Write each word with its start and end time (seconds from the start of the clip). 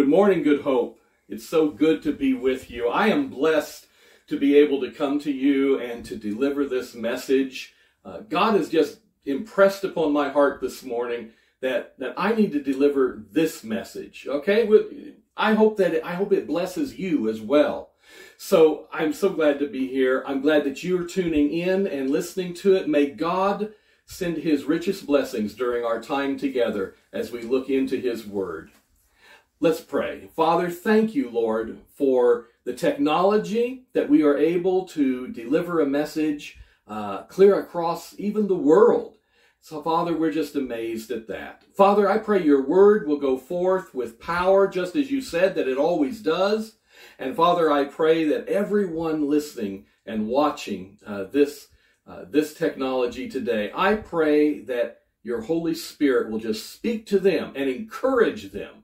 Good 0.00 0.08
morning, 0.08 0.42
Good 0.42 0.62
Hope. 0.62 0.98
It's 1.28 1.46
so 1.46 1.68
good 1.68 2.02
to 2.04 2.12
be 2.14 2.32
with 2.32 2.70
you. 2.70 2.88
I 2.88 3.08
am 3.08 3.28
blessed 3.28 3.86
to 4.28 4.38
be 4.38 4.56
able 4.56 4.80
to 4.80 4.90
come 4.90 5.20
to 5.20 5.30
you 5.30 5.78
and 5.78 6.02
to 6.06 6.16
deliver 6.16 6.64
this 6.64 6.94
message. 6.94 7.74
Uh, 8.02 8.20
God 8.20 8.54
has 8.54 8.70
just 8.70 9.00
impressed 9.26 9.84
upon 9.84 10.14
my 10.14 10.30
heart 10.30 10.62
this 10.62 10.82
morning 10.82 11.32
that, 11.60 11.98
that 11.98 12.14
I 12.16 12.32
need 12.32 12.52
to 12.52 12.62
deliver 12.62 13.22
this 13.30 13.62
message. 13.62 14.26
Okay? 14.26 14.66
I 15.36 15.52
hope 15.52 15.76
that 15.76 15.92
it, 15.92 16.02
I 16.02 16.14
hope 16.14 16.32
it 16.32 16.46
blesses 16.46 16.98
you 16.98 17.28
as 17.28 17.42
well. 17.42 17.90
So 18.38 18.88
I'm 18.90 19.12
so 19.12 19.28
glad 19.28 19.58
to 19.58 19.68
be 19.68 19.86
here. 19.86 20.24
I'm 20.26 20.40
glad 20.40 20.64
that 20.64 20.82
you 20.82 20.98
are 20.98 21.06
tuning 21.06 21.52
in 21.52 21.86
and 21.86 22.08
listening 22.08 22.54
to 22.54 22.74
it. 22.74 22.88
May 22.88 23.10
God 23.10 23.74
send 24.06 24.38
his 24.38 24.64
richest 24.64 25.04
blessings 25.04 25.52
during 25.52 25.84
our 25.84 26.00
time 26.00 26.38
together 26.38 26.94
as 27.12 27.30
we 27.30 27.42
look 27.42 27.68
into 27.68 28.00
his 28.00 28.26
word. 28.26 28.70
Let's 29.62 29.82
pray. 29.82 30.30
Father, 30.34 30.70
thank 30.70 31.14
you, 31.14 31.28
Lord, 31.28 31.80
for 31.94 32.46
the 32.64 32.72
technology 32.72 33.84
that 33.92 34.08
we 34.08 34.22
are 34.22 34.38
able 34.38 34.86
to 34.88 35.28
deliver 35.28 35.80
a 35.80 35.86
message 35.86 36.56
uh, 36.88 37.24
clear 37.24 37.60
across 37.60 38.18
even 38.18 38.48
the 38.48 38.54
world. 38.54 39.18
So, 39.60 39.82
Father, 39.82 40.16
we're 40.16 40.32
just 40.32 40.56
amazed 40.56 41.10
at 41.10 41.28
that. 41.28 41.64
Father, 41.76 42.08
I 42.08 42.16
pray 42.16 42.42
your 42.42 42.66
word 42.66 43.06
will 43.06 43.18
go 43.18 43.36
forth 43.36 43.94
with 43.94 44.18
power, 44.18 44.66
just 44.66 44.96
as 44.96 45.10
you 45.10 45.20
said 45.20 45.54
that 45.56 45.68
it 45.68 45.76
always 45.76 46.22
does. 46.22 46.76
And 47.18 47.36
Father, 47.36 47.70
I 47.70 47.84
pray 47.84 48.24
that 48.24 48.48
everyone 48.48 49.28
listening 49.28 49.84
and 50.06 50.26
watching 50.26 50.96
uh, 51.06 51.24
this, 51.24 51.68
uh, 52.06 52.24
this 52.26 52.54
technology 52.54 53.28
today, 53.28 53.70
I 53.74 53.96
pray 53.96 54.60
that 54.60 55.02
your 55.22 55.42
Holy 55.42 55.74
Spirit 55.74 56.30
will 56.30 56.38
just 56.38 56.72
speak 56.72 57.04
to 57.08 57.18
them 57.18 57.52
and 57.54 57.68
encourage 57.68 58.52
them 58.52 58.79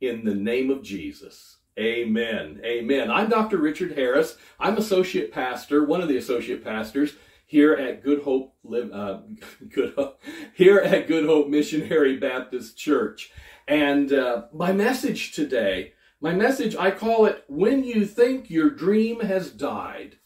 in 0.00 0.24
the 0.24 0.34
name 0.34 0.70
of 0.70 0.82
Jesus. 0.82 1.58
Amen. 1.78 2.60
Amen. 2.64 3.10
I'm 3.10 3.28
Dr. 3.28 3.58
Richard 3.58 3.92
Harris. 3.92 4.36
I'm 4.58 4.76
associate 4.76 5.32
pastor, 5.32 5.84
one 5.84 6.00
of 6.00 6.08
the 6.08 6.16
associate 6.16 6.64
pastors 6.64 7.14
here 7.46 7.74
at 7.74 8.02
Good 8.02 8.22
Hope, 8.22 8.54
uh, 8.66 9.20
Good 9.68 9.94
Hope 9.94 10.20
here 10.54 10.78
at 10.78 11.06
Good 11.06 11.26
Hope 11.26 11.48
Missionary 11.48 12.16
Baptist 12.16 12.76
Church. 12.76 13.30
And 13.66 14.12
uh, 14.12 14.44
my 14.52 14.72
message 14.72 15.32
today, 15.32 15.94
my 16.20 16.34
message, 16.34 16.76
I 16.76 16.90
call 16.90 17.26
it 17.26 17.44
"When 17.48 17.84
You 17.84 18.04
Think 18.04 18.50
Your 18.50 18.70
Dream 18.70 19.20
Has 19.20 19.50
Died." 19.50 20.16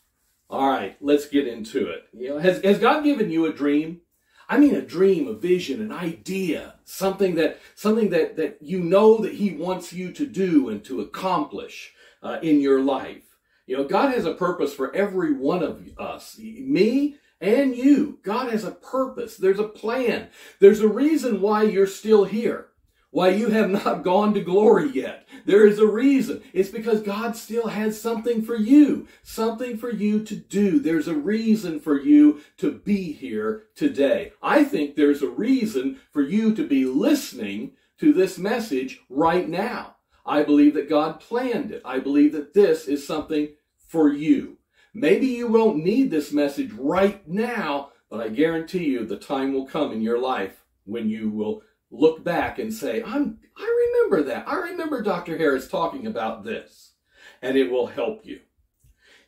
All 0.51 0.69
right, 0.69 0.97
let's 1.01 1.29
get 1.29 1.47
into 1.47 1.89
it. 1.89 2.05
You 2.13 2.31
know, 2.31 2.39
has 2.39 2.63
has 2.63 2.79
God 2.79 3.05
given 3.05 3.31
you 3.31 3.47
a 3.47 3.53
dream? 3.53 4.01
I 4.49 4.59
mean 4.59 4.75
a 4.75 4.83
dream, 4.83 5.27
a 5.27 5.33
vision, 5.33 5.81
an 5.81 5.93
idea, 5.93 6.75
something 6.85 7.35
that 7.37 7.61
something 7.75 8.11
that 8.11 8.37
that 8.37 8.59
you 8.61 8.81
know 8.81 9.19
that 9.19 9.35
he 9.35 9.51
wants 9.51 9.93
you 9.93 10.13
to 10.13 10.27
do 10.27 10.69
and 10.69 10.85
to 10.85 11.01
accomplish 11.01 11.95
uh, 12.23 12.39
in 12.43 12.61
your 12.61 12.81
life. 12.81 13.37
You 13.67 13.79
know, 13.79 13.85
God 13.85 14.13
has 14.13 14.27
a 14.27 14.35
purpose 14.35 14.75
for 14.75 14.95
every 14.95 15.33
one 15.33 15.63
of 15.63 15.89
us. 15.99 16.39
Me 16.39 17.17
and 17.41 17.75
you. 17.77 18.19
God 18.23 18.51
has 18.51 18.65
a 18.65 18.71
purpose. 18.71 19.37
There's 19.37 19.59
a 19.59 19.69
plan. 19.69 20.29
There's 20.61 20.81
a 20.81 20.89
reason 20.89 21.41
why 21.41 21.63
you're 21.63 21.87
still 21.87 22.25
here 22.25 22.69
why 23.15 23.29
you 23.29 23.47
have 23.47 23.71
not 23.71 24.03
gone 24.03 24.35
to 24.35 24.41
glory 24.41 24.89
yet. 24.89 25.25
There 25.47 25.65
is 25.69 25.79
a 25.79 25.87
reason. 25.87 26.43
It's 26.53 26.71
because 26.71 27.01
God 27.01 27.37
still 27.37 27.69
has 27.69 28.01
something 28.01 28.43
for 28.43 28.57
you, 28.57 29.07
something 29.23 29.77
for 29.77 29.93
you 29.93 30.25
to 30.25 30.35
do. 30.35 30.81
There's 30.81 31.07
a 31.07 31.15
reason 31.15 31.79
for 31.79 32.01
you 32.01 32.41
to 32.57 32.73
be 32.73 33.13
here 33.13 33.67
today. 33.77 34.33
I 34.43 34.65
think 34.65 34.97
there's 34.97 35.23
a 35.23 35.29
reason 35.29 36.01
for 36.11 36.23
you 36.23 36.57
to 36.57 36.67
be 36.67 36.87
listening 36.87 37.75
to 37.99 38.13
this 38.13 38.37
message 38.37 38.99
right 39.09 39.49
now. 39.49 39.95
I 40.27 40.43
believe 40.43 40.75
that 40.75 40.89
God 40.89 41.21
planned 41.21 41.71
it. 41.71 41.83
I 41.85 42.01
believe 42.01 42.33
that 42.33 42.53
this 42.53 42.89
is 42.89 43.07
something 43.07 43.51
for 43.87 44.13
you. 44.13 44.59
Maybe 44.93 45.29
you 45.29 45.47
won't 45.47 45.85
need 45.85 46.11
this 46.11 46.33
message 46.33 46.73
right 46.73 47.25
now, 47.29 47.93
but 48.11 48.21
I 48.21 48.29
guarantee 48.31 48.87
you 48.87 49.07
the 49.07 49.17
time 49.19 49.53
will 49.53 49.67
come 49.69 49.93
in 49.93 50.03
your 50.03 50.19
life 50.19 50.65
when 50.85 51.09
you 51.09 51.31
will 51.31 51.63
look 51.95 52.25
back 52.25 52.59
and 52.59 52.73
say, 52.73 53.03
I'm, 53.03 53.39
I 53.57 53.91
remember 53.93 54.29
that. 54.29 54.49
I 54.49 54.57
remember 54.57 55.03
Dr. 55.03 55.39
Harris 55.39 55.69
talking 55.69 56.07
about 56.07 56.45
this. 56.45 56.93
And 57.41 57.57
it 57.57 57.71
will 57.71 57.87
help 57.87 58.25
you. 58.25 58.41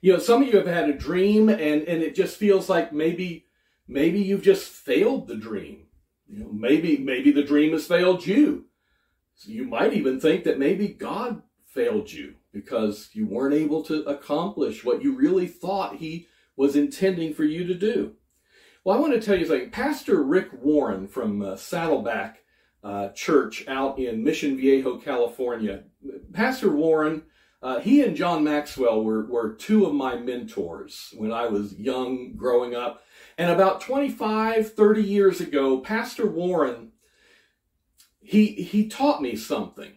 You 0.01 0.15
know, 0.15 0.19
some 0.19 0.43
of 0.43 0.49
you 0.49 0.57
have 0.57 0.67
had 0.67 0.89
a 0.89 0.97
dream 0.97 1.49
and, 1.49 1.61
and 1.61 2.03
it 2.03 2.15
just 2.15 2.37
feels 2.37 2.69
like 2.69 2.93
maybe, 2.93 3.47
maybe 3.87 4.21
you've 4.21 4.43
just 4.43 4.69
failed 4.69 5.29
the 5.29 5.37
dream. 5.37 5.87
You 6.29 6.41
know, 6.41 6.51
maybe, 6.53 6.99
maybe 6.99 7.31
the 7.31 7.43
dream 7.43 7.73
has 7.73 7.87
failed 7.87 8.27
you. 8.27 8.67
So 9.35 9.51
you 9.51 9.65
might 9.65 9.93
even 9.93 10.19
think 10.19 10.45
that 10.45 10.59
maybe 10.59 10.89
God 10.89 11.43
failed 11.67 12.11
you 12.11 12.37
because 12.53 13.11
you 13.13 13.27
weren't 13.27 13.55
able 13.55 13.83
to 13.85 14.03
accomplish 14.05 14.85
what 14.85 15.03
you 15.03 15.15
really 15.15 15.47
thought 15.47 15.97
he 15.97 16.27
was 16.57 16.75
intending 16.75 17.35
for 17.35 17.45
you 17.45 17.67
to 17.67 17.75
do. 17.75 18.15
Well, 18.83 18.97
I 18.97 19.01
want 19.01 19.13
to 19.13 19.21
tell 19.21 19.39
you 19.39 19.45
something. 19.45 19.71
Pastor 19.71 20.23
Rick 20.23 20.49
Warren 20.53 21.07
from 21.07 21.43
uh, 21.43 21.57
Saddleback 21.57 22.39
uh, 22.83 23.09
church 23.11 23.67
out 23.69 23.99
in 23.99 24.25
Mission 24.25 24.57
Viejo, 24.57 24.99
California. 24.99 25.85
Pastor 26.33 26.71
Warren, 26.71 27.23
uh, 27.63 27.81
he 27.81 28.03
and 28.03 28.17
John 28.17 28.45
Maxwell 28.45 29.03
were, 29.03 29.27
were 29.27 29.55
two 29.55 29.87
of 29.87 29.95
my 29.95 30.17
mentors 30.17 31.13
when 31.17 31.33
I 31.33 31.47
was 31.47 31.75
young 31.75 32.35
growing 32.37 32.75
up. 32.75 33.03
And 33.39 33.51
about 33.51 33.81
25, 33.81 34.73
30 34.75 35.03
years 35.03 35.41
ago, 35.41 35.81
Pastor 35.81 36.27
Warren, 36.27 36.93
he, 38.21 38.47
he 38.53 38.89
taught 38.89 39.23
me 39.23 39.37
something. 39.37 39.93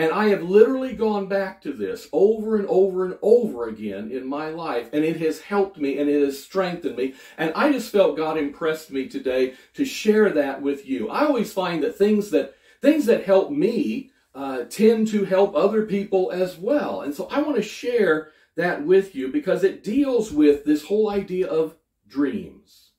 And 0.00 0.12
I 0.12 0.28
have 0.28 0.42
literally 0.42 0.94
gone 0.94 1.26
back 1.26 1.60
to 1.60 1.74
this 1.74 2.08
over 2.10 2.56
and 2.56 2.66
over 2.68 3.04
and 3.04 3.18
over 3.20 3.68
again 3.68 4.10
in 4.10 4.26
my 4.26 4.48
life, 4.48 4.88
and 4.94 5.04
it 5.04 5.18
has 5.20 5.42
helped 5.42 5.76
me 5.76 5.98
and 5.98 6.08
it 6.08 6.24
has 6.24 6.42
strengthened 6.42 6.96
me. 6.96 7.12
And 7.36 7.52
I 7.54 7.70
just 7.70 7.92
felt 7.92 8.16
God 8.16 8.38
impressed 8.38 8.90
me 8.90 9.08
today 9.08 9.56
to 9.74 9.84
share 9.84 10.30
that 10.30 10.62
with 10.62 10.88
you. 10.88 11.10
I 11.10 11.26
always 11.26 11.52
find 11.52 11.82
that 11.82 11.98
things 11.98 12.30
that 12.30 12.54
things 12.80 13.04
that 13.06 13.26
help 13.26 13.50
me 13.50 14.10
uh, 14.34 14.64
tend 14.70 15.08
to 15.08 15.26
help 15.26 15.54
other 15.54 15.84
people 15.84 16.30
as 16.32 16.56
well. 16.56 17.02
And 17.02 17.14
so 17.14 17.28
I 17.30 17.42
want 17.42 17.56
to 17.56 17.62
share 17.62 18.30
that 18.56 18.86
with 18.86 19.14
you 19.14 19.28
because 19.28 19.64
it 19.64 19.84
deals 19.84 20.32
with 20.32 20.64
this 20.64 20.86
whole 20.86 21.10
idea 21.10 21.46
of 21.46 21.76
dreams. 22.08 22.92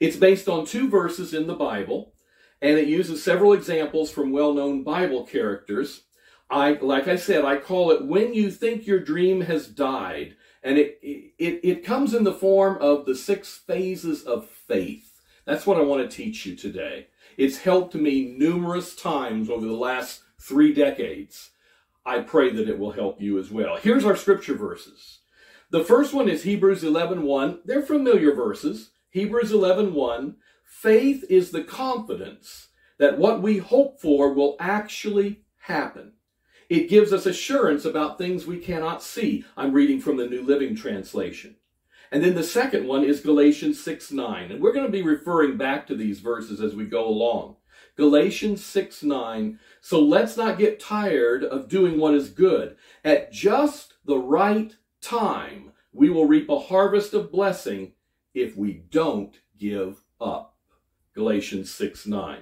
It's 0.00 0.16
based 0.16 0.48
on 0.48 0.64
two 0.64 0.88
verses 0.88 1.34
in 1.34 1.48
the 1.48 1.54
Bible, 1.54 2.14
and 2.62 2.78
it 2.78 2.88
uses 2.88 3.22
several 3.22 3.52
examples 3.52 4.10
from 4.10 4.32
well 4.32 4.54
known 4.54 4.84
Bible 4.84 5.26
characters. 5.26 6.04
I, 6.48 6.72
like 6.72 7.08
I 7.08 7.16
said, 7.16 7.44
I 7.44 7.56
call 7.56 7.90
it 7.90 8.04
when 8.04 8.32
you 8.34 8.50
think 8.50 8.86
your 8.86 9.00
dream 9.00 9.42
has 9.42 9.66
died. 9.66 10.36
And 10.62 10.78
it, 10.78 10.98
it, 11.02 11.60
it 11.62 11.84
comes 11.84 12.14
in 12.14 12.24
the 12.24 12.32
form 12.32 12.78
of 12.80 13.06
the 13.06 13.14
six 13.14 13.56
phases 13.56 14.22
of 14.24 14.48
faith. 14.48 15.20
That's 15.44 15.66
what 15.66 15.78
I 15.78 15.82
want 15.82 16.08
to 16.08 16.16
teach 16.16 16.44
you 16.44 16.56
today. 16.56 17.06
It's 17.36 17.58
helped 17.58 17.94
me 17.94 18.34
numerous 18.36 18.96
times 18.96 19.48
over 19.48 19.64
the 19.64 19.72
last 19.72 20.22
three 20.40 20.72
decades. 20.72 21.50
I 22.04 22.20
pray 22.20 22.50
that 22.50 22.68
it 22.68 22.78
will 22.78 22.92
help 22.92 23.20
you 23.20 23.38
as 23.38 23.50
well. 23.50 23.76
Here's 23.76 24.04
our 24.04 24.16
scripture 24.16 24.54
verses. 24.54 25.20
The 25.70 25.84
first 25.84 26.14
one 26.14 26.28
is 26.28 26.44
Hebrews 26.44 26.82
11:1. 26.82 27.22
1. 27.22 27.60
They're 27.64 27.82
familiar 27.82 28.32
verses. 28.32 28.90
Hebrews 29.10 29.52
11:1. 29.52 29.92
1. 29.92 30.36
Faith 30.64 31.24
is 31.28 31.50
the 31.50 31.64
confidence 31.64 32.68
that 32.98 33.18
what 33.18 33.42
we 33.42 33.58
hope 33.58 34.00
for 34.00 34.32
will 34.32 34.56
actually 34.58 35.42
happen. 35.58 36.12
It 36.68 36.88
gives 36.88 37.12
us 37.12 37.26
assurance 37.26 37.84
about 37.84 38.18
things 38.18 38.46
we 38.46 38.58
cannot 38.58 39.02
see. 39.02 39.44
I'm 39.56 39.72
reading 39.72 40.00
from 40.00 40.16
the 40.16 40.26
New 40.26 40.42
Living 40.42 40.74
Translation. 40.74 41.56
And 42.10 42.22
then 42.22 42.34
the 42.34 42.42
second 42.42 42.86
one 42.86 43.04
is 43.04 43.20
Galatians 43.20 43.82
6 43.82 44.12
9. 44.12 44.50
And 44.50 44.60
we're 44.60 44.72
going 44.72 44.86
to 44.86 44.92
be 44.92 45.02
referring 45.02 45.56
back 45.56 45.86
to 45.86 45.94
these 45.94 46.20
verses 46.20 46.60
as 46.60 46.74
we 46.74 46.84
go 46.84 47.06
along. 47.06 47.56
Galatians 47.96 48.64
6 48.64 49.02
9. 49.02 49.58
So 49.80 50.00
let's 50.00 50.36
not 50.36 50.58
get 50.58 50.80
tired 50.80 51.44
of 51.44 51.68
doing 51.68 51.98
what 51.98 52.14
is 52.14 52.30
good. 52.30 52.76
At 53.04 53.32
just 53.32 53.94
the 54.04 54.18
right 54.18 54.74
time, 55.00 55.72
we 55.92 56.10
will 56.10 56.26
reap 56.26 56.48
a 56.48 56.58
harvest 56.58 57.14
of 57.14 57.32
blessing 57.32 57.92
if 58.34 58.56
we 58.56 58.84
don't 58.90 59.36
give 59.58 60.02
up. 60.20 60.56
Galatians 61.14 61.72
6 61.72 62.06
9. 62.06 62.38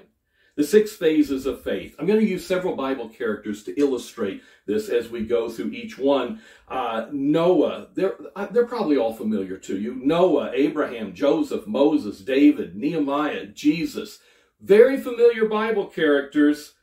The 0.57 0.65
six 0.65 0.93
phases 0.93 1.47
of 1.47 1.63
faith. 1.63 1.97
I'm 1.99 2.07
going 2.07 2.21
to 2.21 2.27
use 2.27 2.47
several 2.47 2.77
Bible 2.77 3.09
characters 3.09 3.65
to 3.65 3.79
illustrate 3.79 4.43
this 4.67 4.89
as 4.89 5.09
we 5.09 5.25
go 5.25 5.49
through 5.49 5.73
each 5.73 5.99
one. 5.99 6.41
Uh, 6.69 7.07
Noah, 7.11 7.89
they're, 7.95 8.17
uh, 8.37 8.47
they're 8.47 8.67
probably 8.67 8.97
all 8.97 9.13
familiar 9.13 9.57
to 9.59 9.79
you. 9.79 9.97
Noah, 9.97 10.53
Abraham, 10.55 11.13
Joseph, 11.13 11.67
Moses, 11.67 12.21
David, 12.21 12.77
Nehemiah, 12.77 13.47
Jesus. 13.47 14.21
Very 14.61 14.97
familiar 14.97 15.47
Bible 15.47 15.87
characters. 15.87 16.75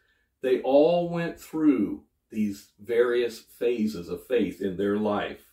They 0.41 0.59
all 0.61 1.09
went 1.09 1.39
through 1.39 2.03
these 2.29 2.71
various 2.79 3.39
phases 3.39 4.09
of 4.09 4.27
faith 4.27 4.61
in 4.61 4.75
their 4.75 4.97
life. 4.97 5.45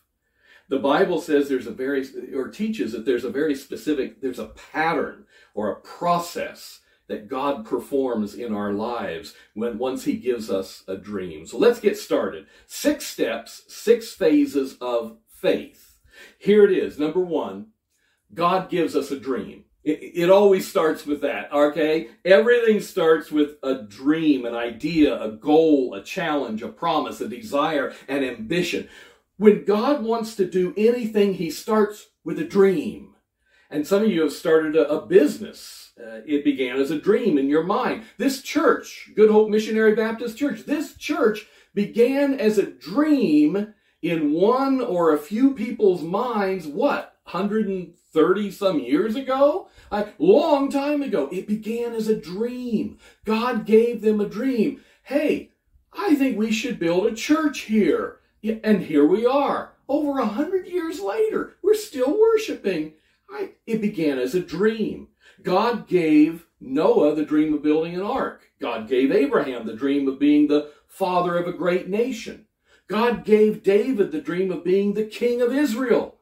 The 0.67 0.79
Bible 0.79 1.21
says 1.21 1.47
there's 1.47 1.67
a 1.67 1.71
very, 1.71 2.05
or 2.33 2.49
teaches 2.49 2.91
that 2.91 3.05
there's 3.05 3.23
a 3.23 3.31
very 3.31 3.55
specific, 3.55 4.21
there's 4.21 4.39
a 4.39 4.53
pattern 4.71 5.25
or 5.53 5.71
a 5.71 5.79
process 5.81 6.81
that 7.09 7.27
God 7.27 7.65
performs 7.65 8.35
in 8.35 8.53
our 8.53 8.71
lives 8.71 9.33
when 9.55 9.77
once 9.77 10.05
he 10.05 10.13
gives 10.13 10.49
us 10.49 10.83
a 10.87 10.95
dream. 10.95 11.45
So 11.45 11.57
let's 11.57 11.79
get 11.79 11.97
started. 11.97 12.45
Six 12.67 13.05
steps, 13.05 13.63
six 13.67 14.13
phases 14.13 14.77
of 14.79 15.17
faith. 15.27 15.97
Here 16.37 16.63
it 16.63 16.71
is. 16.71 16.97
Number 16.97 17.19
1, 17.19 17.67
God 18.33 18.69
gives 18.69 18.95
us 18.95 19.11
a 19.11 19.19
dream. 19.19 19.65
It, 19.83 19.99
it, 20.13 20.29
always 20.29 20.69
starts 20.69 21.05
with 21.05 21.21
that, 21.21 21.51
okay? 21.53 22.09
Everything 22.25 22.81
starts 22.81 23.31
with 23.31 23.55
a 23.63 23.83
dream, 23.83 24.45
an 24.45 24.53
idea, 24.53 25.19
a 25.19 25.31
goal, 25.31 25.93
a 25.93 26.03
challenge, 26.03 26.61
a 26.61 26.67
promise, 26.67 27.21
a 27.21 27.29
desire, 27.29 27.93
an 28.07 28.23
ambition. 28.23 28.89
When 29.37 29.63
God 29.63 30.03
wants 30.03 30.35
to 30.35 30.45
do 30.45 30.73
anything, 30.75 31.35
he 31.35 31.49
starts 31.49 32.07
with 32.25 32.37
a 32.39 32.43
dream. 32.43 33.15
And 33.69 33.85
some 33.85 34.03
of 34.03 34.09
you 34.09 34.21
have 34.21 34.33
started 34.33 34.75
a, 34.75 34.89
a 34.89 35.05
business. 35.05 35.91
Uh, 35.99 36.21
it 36.25 36.43
began 36.43 36.79
as 36.79 36.91
a 36.91 36.99
dream 36.99 37.37
in 37.37 37.49
your 37.49 37.63
mind. 37.63 38.03
This 38.17 38.41
church, 38.41 39.11
Good 39.15 39.29
Hope 39.29 39.49
Missionary 39.49 39.95
Baptist 39.95 40.37
Church, 40.37 40.65
this 40.65 40.95
church 40.95 41.45
began 41.73 42.39
as 42.39 42.57
a 42.57 42.71
dream 42.71 43.73
in 44.01 44.31
one 44.31 44.81
or 44.81 45.13
a 45.13 45.19
few 45.19 45.53
people's 45.53 46.01
minds, 46.01 46.65
what, 46.65 47.17
130 47.25 48.51
some 48.51 48.79
years 48.79 49.15
ago? 49.15 49.67
A 49.91 50.07
long 50.17 50.71
time 50.71 51.03
ago. 51.03 51.29
It 51.31 51.47
began 51.47 51.93
as 51.93 52.07
a 52.07 52.19
dream. 52.19 52.97
God 53.25 53.65
gave 53.65 54.01
them 54.01 54.19
a 54.19 54.29
dream. 54.29 54.81
Hey, 55.03 55.51
I 55.93 56.15
think 56.15 56.37
we 56.37 56.51
should 56.51 56.79
build 56.79 57.05
a 57.05 57.15
church 57.15 57.61
here. 57.61 58.19
And 58.43 58.83
here 58.83 59.05
we 59.05 59.25
are. 59.25 59.73
Over 59.87 60.19
a 60.19 60.25
hundred 60.25 60.67
years 60.67 61.01
later, 61.01 61.55
we're 61.61 61.75
still 61.75 62.17
worshiping. 62.19 62.93
It 63.65 63.81
began 63.81 64.17
as 64.17 64.33
a 64.33 64.39
dream. 64.39 65.09
God 65.43 65.87
gave 65.87 66.47
Noah 66.59 67.15
the 67.15 67.25
dream 67.25 67.53
of 67.53 67.61
building 67.61 67.95
an 67.95 68.01
ark. 68.01 68.49
God 68.59 68.87
gave 68.87 69.11
Abraham 69.11 69.65
the 69.65 69.75
dream 69.75 70.07
of 70.07 70.19
being 70.19 70.47
the 70.47 70.71
father 70.87 71.37
of 71.37 71.47
a 71.47 71.53
great 71.53 71.87
nation. 71.87 72.45
God 72.87 73.23
gave 73.23 73.63
David 73.63 74.11
the 74.11 74.21
dream 74.21 74.51
of 74.51 74.63
being 74.63 74.93
the 74.93 75.05
king 75.05 75.41
of 75.41 75.53
Israel. 75.53 76.15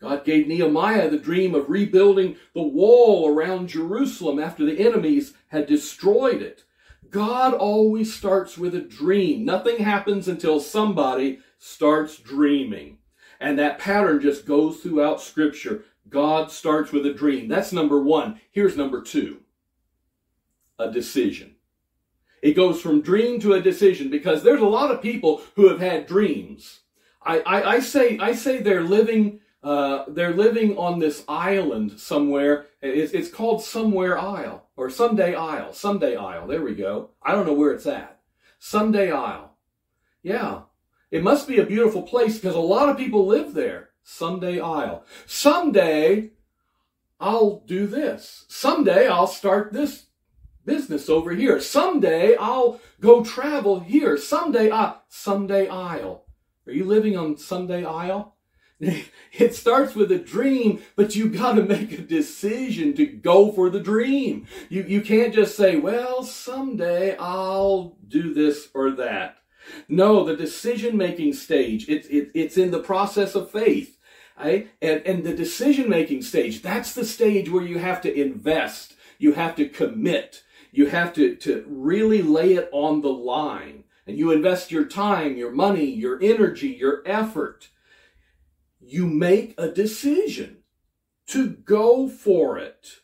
God 0.00 0.24
gave 0.24 0.46
Nehemiah 0.46 1.08
the 1.08 1.18
dream 1.18 1.54
of 1.54 1.70
rebuilding 1.70 2.36
the 2.54 2.62
wall 2.62 3.28
around 3.28 3.68
Jerusalem 3.68 4.38
after 4.38 4.64
the 4.64 4.78
enemies 4.78 5.34
had 5.48 5.66
destroyed 5.66 6.42
it. 6.42 6.64
God 7.10 7.54
always 7.54 8.14
starts 8.14 8.58
with 8.58 8.74
a 8.74 8.80
dream. 8.80 9.44
Nothing 9.44 9.78
happens 9.78 10.28
until 10.28 10.60
somebody 10.60 11.40
starts 11.58 12.16
dreaming. 12.16 12.98
And 13.40 13.58
that 13.58 13.78
pattern 13.78 14.20
just 14.20 14.46
goes 14.46 14.78
throughout 14.78 15.20
Scripture. 15.20 15.84
God 16.08 16.50
starts 16.50 16.92
with 16.92 17.06
a 17.06 17.12
dream. 17.12 17.48
That's 17.48 17.72
number 17.72 18.02
one. 18.02 18.40
Here's 18.50 18.76
number 18.76 19.02
two 19.02 19.40
a 20.78 20.90
decision. 20.90 21.56
It 22.40 22.54
goes 22.54 22.80
from 22.80 23.02
dream 23.02 23.40
to 23.40 23.54
a 23.54 23.60
decision 23.60 24.10
because 24.10 24.42
there's 24.42 24.60
a 24.60 24.66
lot 24.66 24.92
of 24.92 25.02
people 25.02 25.42
who 25.56 25.68
have 25.68 25.80
had 25.80 26.06
dreams. 26.06 26.80
I, 27.20 27.40
I, 27.40 27.70
I 27.74 27.80
say 27.80 28.18
I 28.18 28.32
say 28.32 28.62
they're 28.62 28.84
living 28.84 29.40
uh, 29.62 30.04
they're 30.08 30.34
living 30.34 30.76
on 30.78 30.98
this 30.98 31.24
island 31.26 31.98
somewhere. 31.98 32.66
It's, 32.80 33.12
it's 33.12 33.30
called 33.30 33.62
Somewhere 33.62 34.16
Isle 34.16 34.68
or 34.76 34.88
Someday 34.88 35.34
Isle. 35.34 35.72
Someday 35.72 36.16
Isle. 36.16 36.46
There 36.46 36.62
we 36.62 36.74
go. 36.74 37.10
I 37.22 37.32
don't 37.32 37.46
know 37.46 37.54
where 37.54 37.72
it's 37.72 37.86
at. 37.86 38.20
Someday 38.60 39.10
Isle. 39.10 39.56
Yeah. 40.22 40.62
It 41.10 41.22
must 41.22 41.48
be 41.48 41.58
a 41.58 41.66
beautiful 41.66 42.02
place 42.02 42.36
because 42.36 42.54
a 42.54 42.60
lot 42.60 42.88
of 42.88 42.96
people 42.96 43.26
live 43.26 43.54
there. 43.54 43.90
Someday 44.10 44.58
Isle. 44.58 45.04
Someday 45.26 46.30
I'll 47.20 47.60
do 47.66 47.86
this. 47.86 48.46
Someday 48.48 49.06
I'll 49.06 49.26
start 49.26 49.74
this 49.74 50.06
business 50.64 51.10
over 51.10 51.32
here. 51.32 51.60
Someday 51.60 52.34
I'll 52.34 52.80
go 53.00 53.22
travel 53.22 53.80
here. 53.80 54.16
Someday 54.16 54.72
I 54.72 54.94
someday 55.08 55.68
Isle. 55.68 56.24
Are 56.66 56.72
you 56.72 56.86
living 56.86 57.18
on 57.18 57.36
Someday 57.36 57.84
Isle? 57.84 58.34
It 59.32 59.54
starts 59.54 59.94
with 59.94 60.10
a 60.10 60.18
dream, 60.18 60.80
but 60.96 61.14
you 61.14 61.28
got 61.28 61.52
to 61.52 61.62
make 61.62 61.92
a 61.92 61.98
decision 61.98 62.94
to 62.94 63.06
go 63.06 63.52
for 63.52 63.68
the 63.68 63.80
dream. 63.80 64.46
You, 64.70 64.84
you 64.84 65.02
can't 65.02 65.34
just 65.34 65.54
say, 65.54 65.76
well, 65.76 66.22
someday 66.22 67.14
I'll 67.18 67.98
do 68.08 68.32
this 68.32 68.68
or 68.74 68.92
that. 68.92 69.36
No, 69.86 70.24
the 70.24 70.36
decision 70.36 70.96
making 70.96 71.34
stage, 71.34 71.88
it, 71.88 72.06
it, 72.10 72.30
it's 72.34 72.56
in 72.56 72.70
the 72.70 72.82
process 72.82 73.34
of 73.34 73.50
faith. 73.50 73.97
Right? 74.38 74.70
And, 74.80 75.02
and 75.06 75.24
the 75.24 75.34
decision 75.34 75.88
making 75.88 76.22
stage, 76.22 76.62
that's 76.62 76.94
the 76.94 77.04
stage 77.04 77.50
where 77.50 77.64
you 77.64 77.78
have 77.78 78.00
to 78.02 78.14
invest. 78.14 78.94
You 79.18 79.32
have 79.32 79.56
to 79.56 79.68
commit. 79.68 80.42
You 80.70 80.86
have 80.86 81.12
to, 81.14 81.34
to 81.36 81.64
really 81.66 82.22
lay 82.22 82.54
it 82.54 82.68
on 82.72 83.00
the 83.00 83.12
line. 83.12 83.84
And 84.06 84.16
you 84.16 84.30
invest 84.30 84.70
your 84.70 84.84
time, 84.84 85.36
your 85.36 85.50
money, 85.50 85.84
your 85.84 86.22
energy, 86.22 86.68
your 86.68 87.02
effort 87.04 87.68
you 88.88 89.06
make 89.06 89.54
a 89.58 89.68
decision 89.68 90.58
to 91.26 91.48
go 91.48 92.08
for 92.08 92.58
it. 92.58 93.00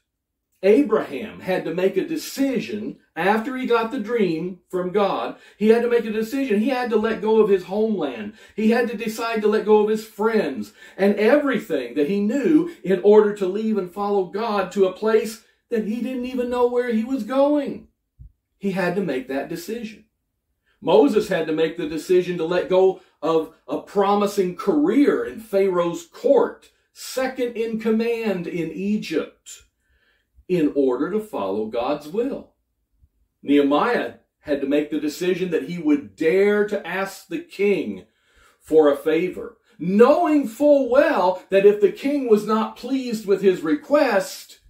Abraham 0.64 1.40
had 1.40 1.66
to 1.66 1.74
make 1.74 1.98
a 1.98 2.08
decision 2.08 2.96
after 3.14 3.54
he 3.54 3.66
got 3.66 3.90
the 3.90 4.00
dream 4.00 4.60
from 4.70 4.92
God. 4.92 5.36
He 5.58 5.68
had 5.68 5.82
to 5.82 5.90
make 5.90 6.06
a 6.06 6.10
decision. 6.10 6.58
He 6.58 6.70
had 6.70 6.88
to 6.88 6.96
let 6.96 7.20
go 7.20 7.42
of 7.42 7.50
his 7.50 7.64
homeland. 7.64 8.32
He 8.56 8.70
had 8.70 8.88
to 8.88 8.96
decide 8.96 9.42
to 9.42 9.48
let 9.48 9.66
go 9.66 9.80
of 9.80 9.90
his 9.90 10.06
friends 10.06 10.72
and 10.96 11.16
everything 11.16 11.94
that 11.96 12.08
he 12.08 12.20
knew 12.20 12.74
in 12.82 13.02
order 13.02 13.34
to 13.34 13.46
leave 13.46 13.76
and 13.76 13.92
follow 13.92 14.24
God 14.24 14.72
to 14.72 14.86
a 14.86 14.92
place 14.94 15.44
that 15.68 15.86
he 15.86 16.00
didn't 16.00 16.24
even 16.24 16.48
know 16.48 16.66
where 16.66 16.90
he 16.90 17.04
was 17.04 17.24
going. 17.24 17.88
He 18.56 18.72
had 18.72 18.96
to 18.96 19.02
make 19.02 19.28
that 19.28 19.50
decision. 19.50 20.06
Moses 20.80 21.28
had 21.28 21.46
to 21.46 21.52
make 21.52 21.76
the 21.76 21.88
decision 21.88 22.38
to 22.38 22.44
let 22.46 22.70
go 22.70 23.02
of 23.20 23.52
a 23.68 23.80
promising 23.80 24.56
career 24.56 25.26
in 25.26 25.40
Pharaoh's 25.40 26.06
court, 26.06 26.70
second 26.94 27.54
in 27.54 27.78
command 27.78 28.46
in 28.46 28.70
Egypt, 28.72 29.63
in 30.48 30.72
order 30.74 31.10
to 31.10 31.20
follow 31.20 31.66
God's 31.66 32.08
will. 32.08 32.52
Nehemiah 33.42 34.14
had 34.40 34.60
to 34.60 34.66
make 34.66 34.90
the 34.90 35.00
decision 35.00 35.50
that 35.50 35.68
he 35.68 35.78
would 35.78 36.16
dare 36.16 36.66
to 36.68 36.86
ask 36.86 37.28
the 37.28 37.38
king 37.38 38.06
for 38.60 38.90
a 38.90 38.96
favor, 38.96 39.58
knowing 39.78 40.46
full 40.46 40.90
well 40.90 41.42
that 41.50 41.66
if 41.66 41.80
the 41.80 41.92
king 41.92 42.28
was 42.28 42.46
not 42.46 42.76
pleased 42.76 43.26
with 43.26 43.42
his 43.42 43.62
request, 43.62 44.60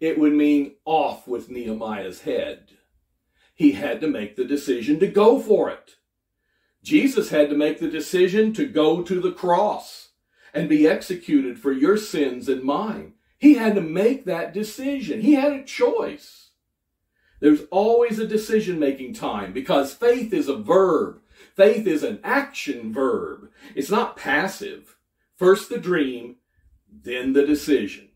it 0.00 0.18
would 0.18 0.32
mean 0.32 0.74
off 0.84 1.28
with 1.28 1.50
Nehemiah's 1.50 2.22
head. 2.22 2.78
He 3.54 3.72
had 3.72 4.00
to 4.00 4.08
make 4.08 4.36
the 4.36 4.44
decision 4.44 4.98
to 5.00 5.06
go 5.06 5.38
for 5.38 5.70
it. 5.70 5.96
Jesus 6.82 7.30
had 7.30 7.48
to 7.50 7.56
make 7.56 7.78
the 7.78 7.88
decision 7.88 8.52
to 8.54 8.66
go 8.66 9.02
to 9.02 9.20
the 9.20 9.32
cross 9.32 10.08
and 10.52 10.68
be 10.68 10.86
executed 10.86 11.58
for 11.58 11.72
your 11.72 11.96
sins 11.96 12.48
and 12.48 12.62
mine. 12.62 13.14
He 13.42 13.54
had 13.54 13.74
to 13.74 13.80
make 13.80 14.24
that 14.26 14.54
decision. 14.54 15.20
He 15.20 15.32
had 15.32 15.52
a 15.52 15.64
choice. 15.64 16.50
There's 17.40 17.62
always 17.72 18.20
a 18.20 18.26
decision 18.26 18.78
making 18.78 19.14
time 19.14 19.52
because 19.52 19.92
faith 19.92 20.32
is 20.32 20.48
a 20.48 20.54
verb. 20.54 21.20
Faith 21.56 21.88
is 21.88 22.04
an 22.04 22.20
action 22.22 22.92
verb. 22.92 23.50
It's 23.74 23.90
not 23.90 24.16
passive. 24.16 24.96
First 25.34 25.70
the 25.70 25.78
dream, 25.78 26.36
then 26.88 27.32
the 27.32 27.44
decision. 27.44 28.10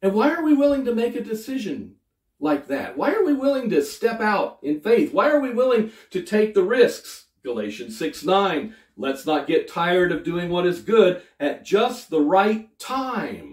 And 0.00 0.14
why 0.14 0.30
are 0.30 0.44
we 0.44 0.54
willing 0.54 0.84
to 0.84 0.94
make 0.94 1.16
a 1.16 1.20
decision 1.20 1.96
like 2.38 2.68
that? 2.68 2.96
Why 2.96 3.12
are 3.14 3.24
we 3.24 3.34
willing 3.34 3.70
to 3.70 3.82
step 3.82 4.20
out 4.20 4.60
in 4.62 4.80
faith? 4.82 5.12
Why 5.12 5.30
are 5.30 5.40
we 5.40 5.52
willing 5.52 5.90
to 6.10 6.22
take 6.22 6.54
the 6.54 6.62
risks? 6.62 7.26
Galatians 7.42 7.98
6 7.98 8.22
9. 8.22 8.72
Let's 8.96 9.26
not 9.26 9.48
get 9.48 9.66
tired 9.66 10.12
of 10.12 10.22
doing 10.22 10.48
what 10.48 10.64
is 10.64 10.80
good 10.80 11.22
at 11.40 11.64
just 11.64 12.08
the 12.08 12.20
right 12.20 12.78
time. 12.78 13.51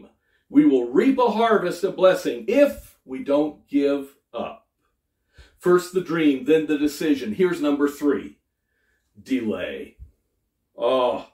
We 0.50 0.66
will 0.66 0.92
reap 0.92 1.18
a 1.20 1.32
harvest 1.32 1.84
of 1.84 1.96
blessing 1.96 2.46
if 2.48 2.98
we 3.06 3.24
don't 3.24 3.68
give 3.68 4.16
up. 4.34 4.68
First 5.58 5.94
the 5.94 6.02
dream, 6.02 6.46
then 6.46 6.66
the 6.68 6.78
decision. 6.78 7.34
Here's 7.34 7.62
number 7.62 7.88
three 7.88 8.38
delay. 9.22 9.98
Oh, 10.78 11.28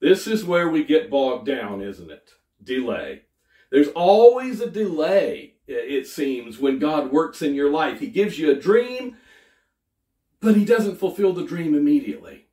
this 0.00 0.26
is 0.26 0.44
where 0.44 0.68
we 0.68 0.84
get 0.84 1.10
bogged 1.10 1.46
down, 1.46 1.82
isn't 1.82 2.10
it? 2.10 2.30
Delay. 2.62 3.22
There's 3.70 3.88
always 3.88 4.60
a 4.60 4.70
delay, 4.70 5.54
it 5.66 6.06
seems, 6.06 6.58
when 6.58 6.78
God 6.78 7.10
works 7.10 7.42
in 7.42 7.54
your 7.54 7.70
life. 7.70 7.98
He 7.98 8.06
gives 8.06 8.38
you 8.38 8.52
a 8.52 8.60
dream 8.60 9.16
but 10.44 10.56
he 10.56 10.64
doesn't 10.64 10.98
fulfill 10.98 11.32
the 11.32 11.46
dream 11.46 11.74
immediately. 11.74 12.46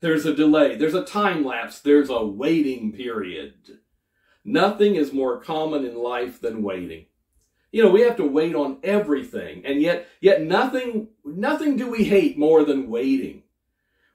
There's 0.00 0.26
a 0.26 0.34
delay, 0.34 0.74
there's 0.76 0.94
a 0.94 1.04
time 1.04 1.44
lapse, 1.44 1.80
there's 1.80 2.10
a 2.10 2.24
waiting 2.24 2.92
period. 2.92 3.78
Nothing 4.48 4.94
is 4.94 5.12
more 5.12 5.38
common 5.40 5.84
in 5.84 5.94
life 5.94 6.40
than 6.40 6.62
waiting. 6.62 7.04
You 7.70 7.82
know, 7.82 7.90
we 7.90 8.00
have 8.00 8.16
to 8.16 8.24
wait 8.24 8.54
on 8.54 8.78
everything, 8.82 9.64
and 9.66 9.82
yet 9.82 10.08
yet 10.22 10.40
nothing 10.40 11.08
nothing 11.22 11.76
do 11.76 11.90
we 11.90 12.04
hate 12.04 12.38
more 12.38 12.64
than 12.64 12.88
waiting. 12.88 13.42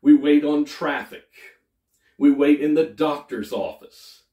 We 0.02 0.16
wait 0.16 0.44
on 0.44 0.66
traffic. 0.66 1.28
We 2.18 2.32
wait 2.32 2.62
in 2.62 2.74
the 2.74 2.86
doctor's 2.86 3.54
office. 3.54 4.24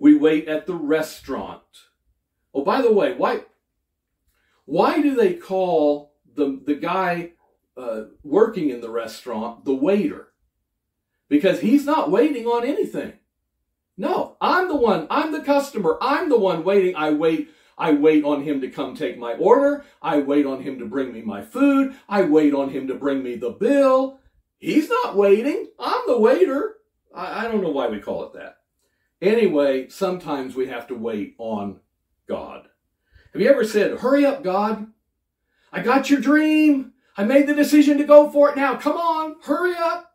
We 0.00 0.16
wait 0.16 0.48
at 0.48 0.66
the 0.66 0.74
restaurant. 0.74 1.62
Oh, 2.52 2.64
by 2.64 2.82
the 2.82 2.92
way, 2.92 3.14
why 3.14 3.44
Why 4.64 5.00
do 5.00 5.14
they 5.14 5.34
call 5.34 6.14
the, 6.34 6.60
the 6.66 6.74
guy 6.74 7.32
uh, 7.76 8.06
working 8.24 8.70
in 8.70 8.80
the 8.80 8.90
restaurant 8.90 9.64
the 9.64 9.74
waiter? 9.74 10.28
Because 11.28 11.60
he's 11.60 11.86
not 11.86 12.10
waiting 12.10 12.46
on 12.46 12.66
anything. 12.66 13.14
No, 13.96 14.36
I'm 14.40 14.68
the 14.68 14.76
one. 14.76 15.06
I'm 15.10 15.32
the 15.32 15.42
customer. 15.42 15.98
I'm 16.00 16.28
the 16.28 16.38
one 16.38 16.64
waiting. 16.64 16.96
I 16.96 17.10
wait. 17.10 17.50
I 17.76 17.92
wait 17.92 18.24
on 18.24 18.42
him 18.42 18.60
to 18.60 18.68
come 18.68 18.94
take 18.94 19.18
my 19.18 19.34
order. 19.34 19.84
I 20.00 20.18
wait 20.18 20.46
on 20.46 20.62
him 20.62 20.78
to 20.78 20.86
bring 20.86 21.12
me 21.12 21.22
my 21.22 21.42
food. 21.42 21.94
I 22.08 22.22
wait 22.22 22.54
on 22.54 22.70
him 22.70 22.86
to 22.88 22.94
bring 22.94 23.22
me 23.22 23.36
the 23.36 23.50
bill. 23.50 24.20
He's 24.58 24.88
not 24.88 25.16
waiting. 25.16 25.68
I'm 25.78 26.02
the 26.06 26.18
waiter. 26.18 26.76
I, 27.14 27.44
I 27.44 27.48
don't 27.48 27.62
know 27.62 27.70
why 27.70 27.88
we 27.88 28.00
call 28.00 28.24
it 28.26 28.34
that. 28.34 28.58
Anyway, 29.20 29.88
sometimes 29.88 30.54
we 30.54 30.68
have 30.68 30.86
to 30.88 30.94
wait 30.94 31.34
on 31.38 31.80
God. 32.28 32.68
Have 33.32 33.42
you 33.42 33.48
ever 33.48 33.64
said, 33.64 33.98
Hurry 33.98 34.24
up, 34.24 34.44
God? 34.44 34.86
I 35.72 35.82
got 35.82 36.10
your 36.10 36.20
dream. 36.20 36.92
I 37.16 37.24
made 37.24 37.46
the 37.46 37.54
decision 37.54 37.98
to 37.98 38.04
go 38.04 38.30
for 38.30 38.50
it 38.50 38.56
now. 38.56 38.76
Come 38.76 38.96
on, 38.96 39.36
hurry 39.42 39.74
up. 39.76 40.13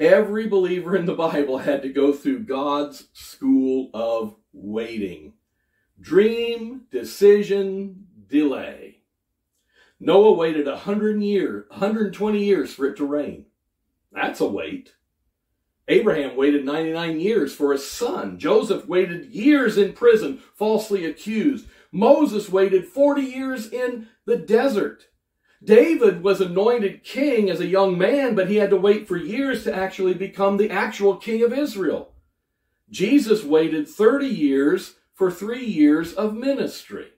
Every 0.00 0.48
believer 0.48 0.96
in 0.96 1.06
the 1.06 1.14
Bible 1.14 1.58
had 1.58 1.82
to 1.82 1.88
go 1.88 2.12
through 2.12 2.44
God's 2.44 3.08
school 3.12 3.90
of 3.94 4.34
waiting. 4.52 5.34
Dream, 6.00 6.82
decision, 6.90 8.06
delay. 8.26 9.02
Noah 10.00 10.32
waited 10.32 10.66
100 10.66 11.22
years, 11.22 11.66
120 11.70 12.44
years 12.44 12.74
for 12.74 12.86
it 12.86 12.96
to 12.96 13.06
rain. 13.06 13.46
That's 14.10 14.40
a 14.40 14.46
wait. 14.46 14.94
Abraham 15.86 16.34
waited 16.36 16.64
99 16.64 17.20
years 17.20 17.54
for 17.54 17.72
a 17.72 17.78
son. 17.78 18.38
Joseph 18.38 18.88
waited 18.88 19.26
years 19.26 19.78
in 19.78 19.92
prison, 19.92 20.38
falsely 20.54 21.04
accused. 21.04 21.68
Moses 21.92 22.48
waited 22.48 22.86
40 22.86 23.22
years 23.22 23.70
in 23.70 24.08
the 24.24 24.36
desert. 24.36 25.06
David 25.64 26.22
was 26.22 26.40
anointed 26.40 27.04
king 27.04 27.48
as 27.48 27.60
a 27.60 27.66
young 27.66 27.96
man, 27.96 28.34
but 28.34 28.48
he 28.48 28.56
had 28.56 28.70
to 28.70 28.76
wait 28.76 29.08
for 29.08 29.16
years 29.16 29.64
to 29.64 29.74
actually 29.74 30.14
become 30.14 30.56
the 30.56 30.70
actual 30.70 31.16
king 31.16 31.42
of 31.42 31.52
Israel. 31.52 32.12
Jesus 32.90 33.42
waited 33.42 33.88
30 33.88 34.26
years 34.26 34.96
for 35.14 35.30
three 35.30 35.64
years 35.64 36.12
of 36.12 36.34
ministry. 36.34 37.08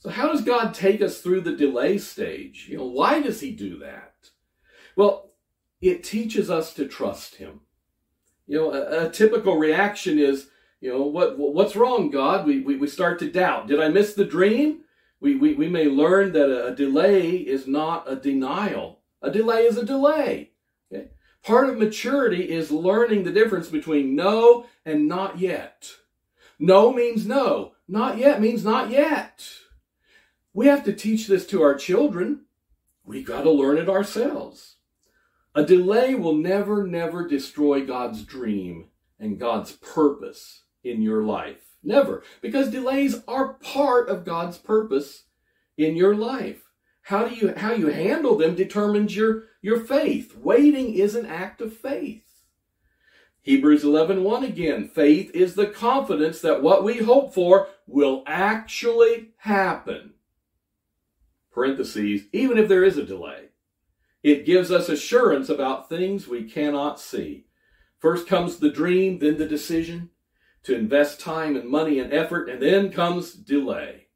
So, 0.00 0.10
how 0.10 0.28
does 0.28 0.42
God 0.42 0.74
take 0.74 1.00
us 1.00 1.20
through 1.20 1.42
the 1.42 1.56
delay 1.56 1.98
stage? 1.98 2.66
You 2.68 2.78
know, 2.78 2.86
why 2.86 3.20
does 3.20 3.40
he 3.40 3.52
do 3.52 3.78
that? 3.78 4.14
Well, 4.96 5.30
it 5.80 6.04
teaches 6.04 6.50
us 6.50 6.74
to 6.74 6.86
trust 6.86 7.36
him. 7.36 7.60
You 8.46 8.58
know, 8.58 8.74
a, 8.74 9.06
a 9.06 9.10
typical 9.10 9.56
reaction 9.56 10.18
is, 10.18 10.48
you 10.80 10.92
know, 10.92 11.02
what 11.02 11.38
what's 11.38 11.76
wrong, 11.76 12.10
God? 12.10 12.46
We, 12.46 12.60
we, 12.60 12.76
we 12.76 12.86
start 12.86 13.18
to 13.20 13.30
doubt. 13.30 13.68
Did 13.68 13.80
I 13.80 13.88
miss 13.88 14.14
the 14.14 14.24
dream? 14.24 14.80
We, 15.24 15.36
we, 15.36 15.54
we 15.54 15.68
may 15.70 15.86
learn 15.86 16.34
that 16.34 16.66
a, 16.68 16.74
delay 16.74 17.30
is 17.36 17.66
not 17.66 18.04
a 18.06 18.14
denial. 18.14 19.00
A 19.22 19.30
delay 19.30 19.62
is 19.62 19.78
a 19.78 19.86
delay. 19.86 20.50
Okay? 20.92 21.12
Part 21.42 21.70
of 21.70 21.78
maturity 21.78 22.50
is 22.50 22.70
learning 22.70 23.24
the 23.24 23.32
difference 23.32 23.70
between 23.70 24.14
no 24.14 24.66
and 24.84 25.08
not 25.08 25.38
yet. 25.38 25.88
No 26.58 26.92
means 26.92 27.26
no. 27.26 27.72
Not 27.88 28.18
yet 28.18 28.42
means 28.42 28.66
not 28.66 28.90
yet. 28.90 29.48
We 30.52 30.66
have 30.66 30.84
to 30.84 30.92
teach 30.92 31.26
this 31.26 31.46
to 31.46 31.62
our 31.62 31.74
children. 31.74 32.42
We 33.02 33.22
got 33.22 33.44
to 33.44 33.50
learn 33.50 33.78
it 33.78 33.88
ourselves. 33.88 34.76
A 35.54 35.64
delay 35.64 36.14
will 36.14 36.36
never, 36.36 36.86
never 36.86 37.26
destroy 37.26 37.86
God's 37.86 38.24
dream 38.24 38.90
and 39.18 39.40
God's 39.40 39.72
purpose 39.72 40.64
in 40.82 41.00
your 41.00 41.22
life. 41.22 41.73
Never. 41.84 42.22
Because 42.40 42.70
delays 42.70 43.22
are 43.28 43.54
part 43.54 44.08
of 44.08 44.24
God's 44.24 44.58
purpose 44.58 45.24
in 45.76 45.96
your 45.96 46.14
life. 46.14 46.62
How 47.02 47.28
do 47.28 47.34
you 47.34 47.52
how 47.54 47.72
you 47.72 47.88
handle 47.88 48.36
them 48.36 48.54
determines 48.54 49.14
your, 49.14 49.44
your 49.60 49.78
faith. 49.80 50.36
Waiting 50.36 50.94
is 50.94 51.14
an 51.14 51.26
act 51.26 51.60
of 51.60 51.76
faith. 51.76 52.22
Hebrews 53.42 53.84
11, 53.84 54.24
1 54.24 54.44
again. 54.44 54.88
Faith 54.88 55.30
is 55.34 55.54
the 55.54 55.66
confidence 55.66 56.40
that 56.40 56.62
what 56.62 56.82
we 56.82 56.98
hope 56.98 57.34
for 57.34 57.68
will 57.86 58.24
actually 58.26 59.32
happen. 59.36 60.14
Parentheses, 61.52 62.22
even 62.32 62.56
if 62.56 62.68
there 62.68 62.84
is 62.84 62.96
a 62.96 63.04
delay. 63.04 63.50
It 64.22 64.46
gives 64.46 64.72
us 64.72 64.88
assurance 64.88 65.50
about 65.50 65.90
things 65.90 66.26
we 66.26 66.44
cannot 66.44 66.98
see. 66.98 67.44
First 67.98 68.26
comes 68.26 68.56
the 68.56 68.70
dream, 68.70 69.18
then 69.18 69.36
the 69.36 69.46
decision 69.46 70.08
to 70.64 70.74
invest 70.74 71.20
time 71.20 71.56
and 71.56 71.68
money 71.68 71.98
and 71.98 72.12
effort, 72.12 72.48
and 72.48 72.60
then 72.60 72.90
comes 72.90 73.32
delay. 73.32 74.08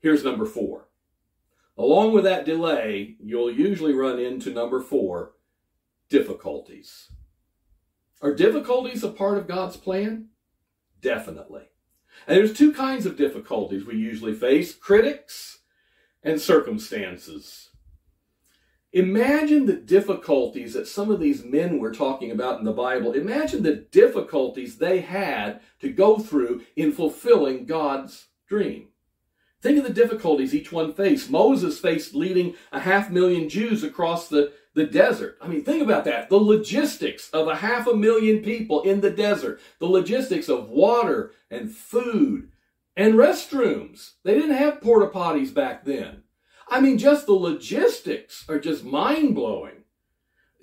Here's 0.00 0.24
number 0.24 0.46
four. 0.46 0.88
Along 1.76 2.12
with 2.12 2.24
that 2.24 2.46
delay, 2.46 3.16
you'll 3.20 3.52
usually 3.52 3.92
run 3.92 4.18
into 4.18 4.50
number 4.50 4.80
four 4.80 5.32
difficulties. 6.08 7.10
Are 8.22 8.34
difficulties 8.34 9.04
a 9.04 9.08
part 9.08 9.36
of 9.36 9.46
God's 9.46 9.76
plan? 9.76 10.28
Definitely. 11.02 11.64
And 12.26 12.38
there's 12.38 12.54
two 12.54 12.72
kinds 12.72 13.04
of 13.04 13.16
difficulties 13.16 13.84
we 13.84 13.96
usually 13.96 14.32
face 14.32 14.74
critics 14.74 15.58
and 16.22 16.40
circumstances. 16.40 17.70
Imagine 18.96 19.66
the 19.66 19.74
difficulties 19.74 20.72
that 20.72 20.88
some 20.88 21.10
of 21.10 21.20
these 21.20 21.44
men 21.44 21.78
we're 21.78 21.92
talking 21.92 22.30
about 22.30 22.60
in 22.60 22.64
the 22.64 22.72
Bible, 22.72 23.12
imagine 23.12 23.62
the 23.62 23.74
difficulties 23.74 24.78
they 24.78 25.00
had 25.00 25.60
to 25.80 25.92
go 25.92 26.16
through 26.18 26.62
in 26.76 26.92
fulfilling 26.92 27.66
God's 27.66 28.28
dream. 28.48 28.88
Think 29.60 29.76
of 29.76 29.84
the 29.84 29.92
difficulties 29.92 30.54
each 30.54 30.72
one 30.72 30.94
faced. 30.94 31.28
Moses 31.28 31.78
faced 31.78 32.14
leading 32.14 32.54
a 32.72 32.80
half 32.80 33.10
million 33.10 33.50
Jews 33.50 33.84
across 33.84 34.28
the, 34.28 34.54
the 34.72 34.86
desert. 34.86 35.36
I 35.42 35.48
mean, 35.48 35.62
think 35.62 35.82
about 35.82 36.06
that. 36.06 36.30
The 36.30 36.38
logistics 36.38 37.28
of 37.34 37.48
a 37.48 37.56
half 37.56 37.86
a 37.86 37.94
million 37.94 38.42
people 38.42 38.80
in 38.80 39.02
the 39.02 39.10
desert, 39.10 39.60
the 39.78 39.84
logistics 39.84 40.48
of 40.48 40.70
water 40.70 41.32
and 41.50 41.70
food 41.70 42.48
and 42.96 43.12
restrooms. 43.12 44.12
They 44.24 44.32
didn't 44.32 44.56
have 44.56 44.80
porta 44.80 45.08
potties 45.08 45.52
back 45.52 45.84
then. 45.84 46.22
I 46.68 46.80
mean, 46.80 46.98
just 46.98 47.26
the 47.26 47.32
logistics 47.32 48.44
are 48.48 48.58
just 48.58 48.84
mind 48.84 49.34
blowing. 49.34 49.84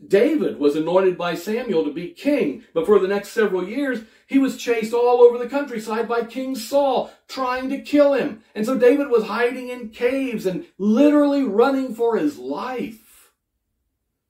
David 0.06 0.60
was 0.60 0.76
anointed 0.76 1.18
by 1.18 1.36
Samuel 1.36 1.86
to 1.86 1.94
be 1.94 2.10
king, 2.10 2.64
but 2.74 2.86
for 2.86 3.00
the 3.00 3.08
next 3.08 3.30
several 3.30 3.68
years, 3.68 4.02
he 4.28 4.38
was 4.38 4.58
chased 4.58 4.94
all 4.94 5.22
over 5.22 5.38
the 5.38 5.50
countryside 5.50 6.08
by 6.08 6.24
King 6.26 6.56
Saul, 6.56 7.12
trying 7.28 7.70
to 7.70 7.80
kill 7.80 8.14
him. 8.14 8.44
And 8.54 8.66
so 8.66 8.78
David 8.78 9.10
was 9.10 9.26
hiding 9.26 9.70
in 9.70 9.90
caves 9.90 10.46
and 10.46 10.66
literally 10.78 11.44
running 11.44 11.96
for 11.96 12.18
his 12.18 12.38
life. 12.38 13.32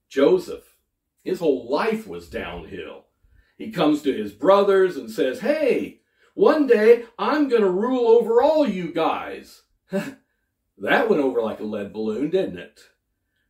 Joseph, 0.09 0.75
his 1.23 1.39
whole 1.39 1.67
life 1.67 2.05
was 2.07 2.29
downhill. 2.29 3.05
He 3.57 3.71
comes 3.71 4.01
to 4.03 4.13
his 4.13 4.31
brothers 4.31 4.95
and 4.95 5.09
says, 5.09 5.39
Hey, 5.39 6.01
one 6.35 6.67
day 6.67 7.05
I'm 7.17 7.49
going 7.49 7.61
to 7.61 7.69
rule 7.69 8.07
over 8.07 8.41
all 8.41 8.67
you 8.67 8.93
guys. 8.93 9.63
That 10.83 11.09
went 11.09 11.21
over 11.21 11.41
like 11.41 11.61
a 11.61 11.63
lead 11.63 11.93
balloon, 11.93 12.29
didn't 12.29 12.57
it? 12.57 12.81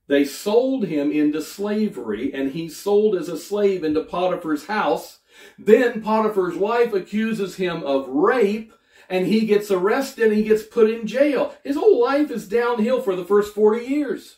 They 0.06 0.24
sold 0.24 0.86
him 0.86 1.12
into 1.12 1.42
slavery, 1.42 2.32
and 2.32 2.52
he 2.52 2.70
sold 2.70 3.16
as 3.16 3.28
a 3.28 3.40
slave 3.40 3.84
into 3.84 4.04
Potiphar's 4.04 4.68
house. 4.68 5.18
Then 5.58 6.04
Potiphar's 6.04 6.56
wife 6.56 6.94
accuses 6.94 7.56
him 7.56 7.82
of 7.82 8.08
rape, 8.08 8.72
and 9.10 9.26
he 9.26 9.48
gets 9.48 9.72
arrested 9.72 10.28
and 10.28 10.36
he 10.36 10.44
gets 10.44 10.62
put 10.62 10.92
in 10.92 11.08
jail. 11.08 11.56
His 11.64 11.76
whole 11.76 12.00
life 12.00 12.30
is 12.30 12.48
downhill 12.48 13.02
for 13.02 13.16
the 13.16 13.26
first 13.26 13.56
40 13.56 13.84
years. 13.84 14.38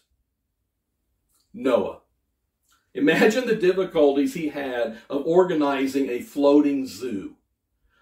Noah. 1.53 1.99
Imagine 2.93 3.45
the 3.45 3.57
difficulties 3.57 4.35
he 4.35 4.47
had 4.47 4.99
of 5.09 5.27
organizing 5.27 6.09
a 6.09 6.21
floating 6.21 6.87
zoo. 6.87 7.35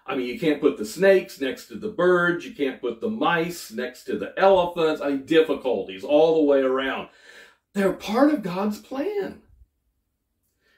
I 0.06 0.14
mean, 0.16 0.26
you 0.26 0.38
can't 0.38 0.60
put 0.60 0.76
the 0.76 0.84
snakes 0.84 1.40
next 1.40 1.66
to 1.68 1.76
the 1.76 1.88
birds. 1.88 2.44
You 2.44 2.54
can't 2.54 2.80
put 2.80 3.00
the 3.00 3.08
mice 3.08 3.70
next 3.72 4.04
to 4.04 4.18
the 4.18 4.34
elephants. 4.36 5.00
I 5.00 5.08
mean, 5.08 5.24
difficulties 5.24 6.04
all 6.04 6.34
the 6.34 6.44
way 6.44 6.60
around. 6.60 7.08
They're 7.72 7.92
part 7.92 8.32
of 8.32 8.42
God's 8.42 8.78
plan. 8.78 9.42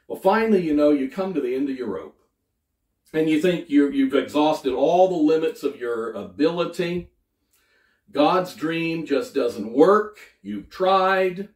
Well, 0.06 0.20
finally, 0.20 0.62
you 0.62 0.74
know, 0.74 0.90
you 0.90 1.10
come 1.10 1.34
to 1.34 1.40
the 1.40 1.54
end 1.54 1.68
of 1.68 1.76
your 1.76 1.88
rope. 1.88 2.20
And 3.12 3.28
you 3.28 3.40
think 3.40 3.70
you 3.70 3.90
you've 3.90 4.14
exhausted 4.14 4.72
all 4.72 5.08
the 5.08 5.14
limits 5.14 5.62
of 5.62 5.78
your 5.78 6.12
ability. 6.12 7.10
God's 8.10 8.54
dream 8.54 9.06
just 9.06 9.34
doesn't 9.34 9.72
work. 9.72 10.18
You've 10.42 10.68
tried. 10.68 11.48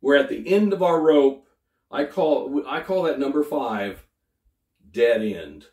We're 0.00 0.16
at 0.16 0.28
the 0.28 0.46
end 0.46 0.72
of 0.72 0.82
our 0.82 1.00
rope. 1.00 1.46
I 1.90 2.04
call, 2.04 2.62
I 2.66 2.80
call 2.80 3.04
that 3.04 3.18
number 3.18 3.42
five, 3.42 4.06
dead 4.90 5.22
end. 5.22 5.66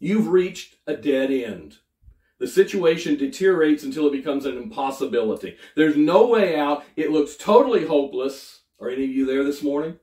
You've 0.00 0.28
reached 0.28 0.76
a 0.86 0.96
dead 0.96 1.30
end. 1.30 1.76
The 2.38 2.46
situation 2.46 3.16
deteriorates 3.16 3.84
until 3.84 4.06
it 4.06 4.12
becomes 4.12 4.46
an 4.46 4.56
impossibility. 4.56 5.58
There's 5.76 5.96
no 5.96 6.26
way 6.26 6.58
out. 6.58 6.84
It 6.96 7.10
looks 7.10 7.36
totally 7.36 7.86
hopeless. 7.86 8.62
Are 8.80 8.88
any 8.88 9.04
of 9.04 9.10
you 9.10 9.26
there 9.26 9.44
this 9.44 9.62
morning? 9.62 9.98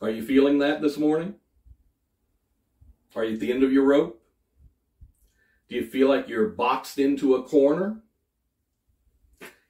Are 0.00 0.08
you 0.08 0.22
feeling 0.22 0.58
that 0.60 0.80
this 0.80 0.96
morning? 0.96 1.34
Are 3.14 3.24
you 3.24 3.34
at 3.34 3.40
the 3.40 3.52
end 3.52 3.62
of 3.62 3.72
your 3.72 3.84
rope? 3.84 4.22
Do 5.68 5.74
you 5.74 5.84
feel 5.84 6.08
like 6.08 6.28
you're 6.28 6.48
boxed 6.48 6.98
into 6.98 7.34
a 7.34 7.42
corner? 7.42 8.00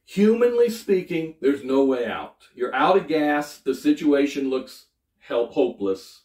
Humanly 0.04 0.70
speaking, 0.70 1.35
there's 1.40 1.64
no 1.64 1.85
way 1.85 2.06
out. 2.06 2.44
You're 2.54 2.75
out 2.75 2.97
of 2.97 3.08
gas. 3.08 3.58
The 3.58 3.75
situation 3.75 4.49
looks 4.49 4.87
help 5.18 5.52
hopeless. 5.52 6.23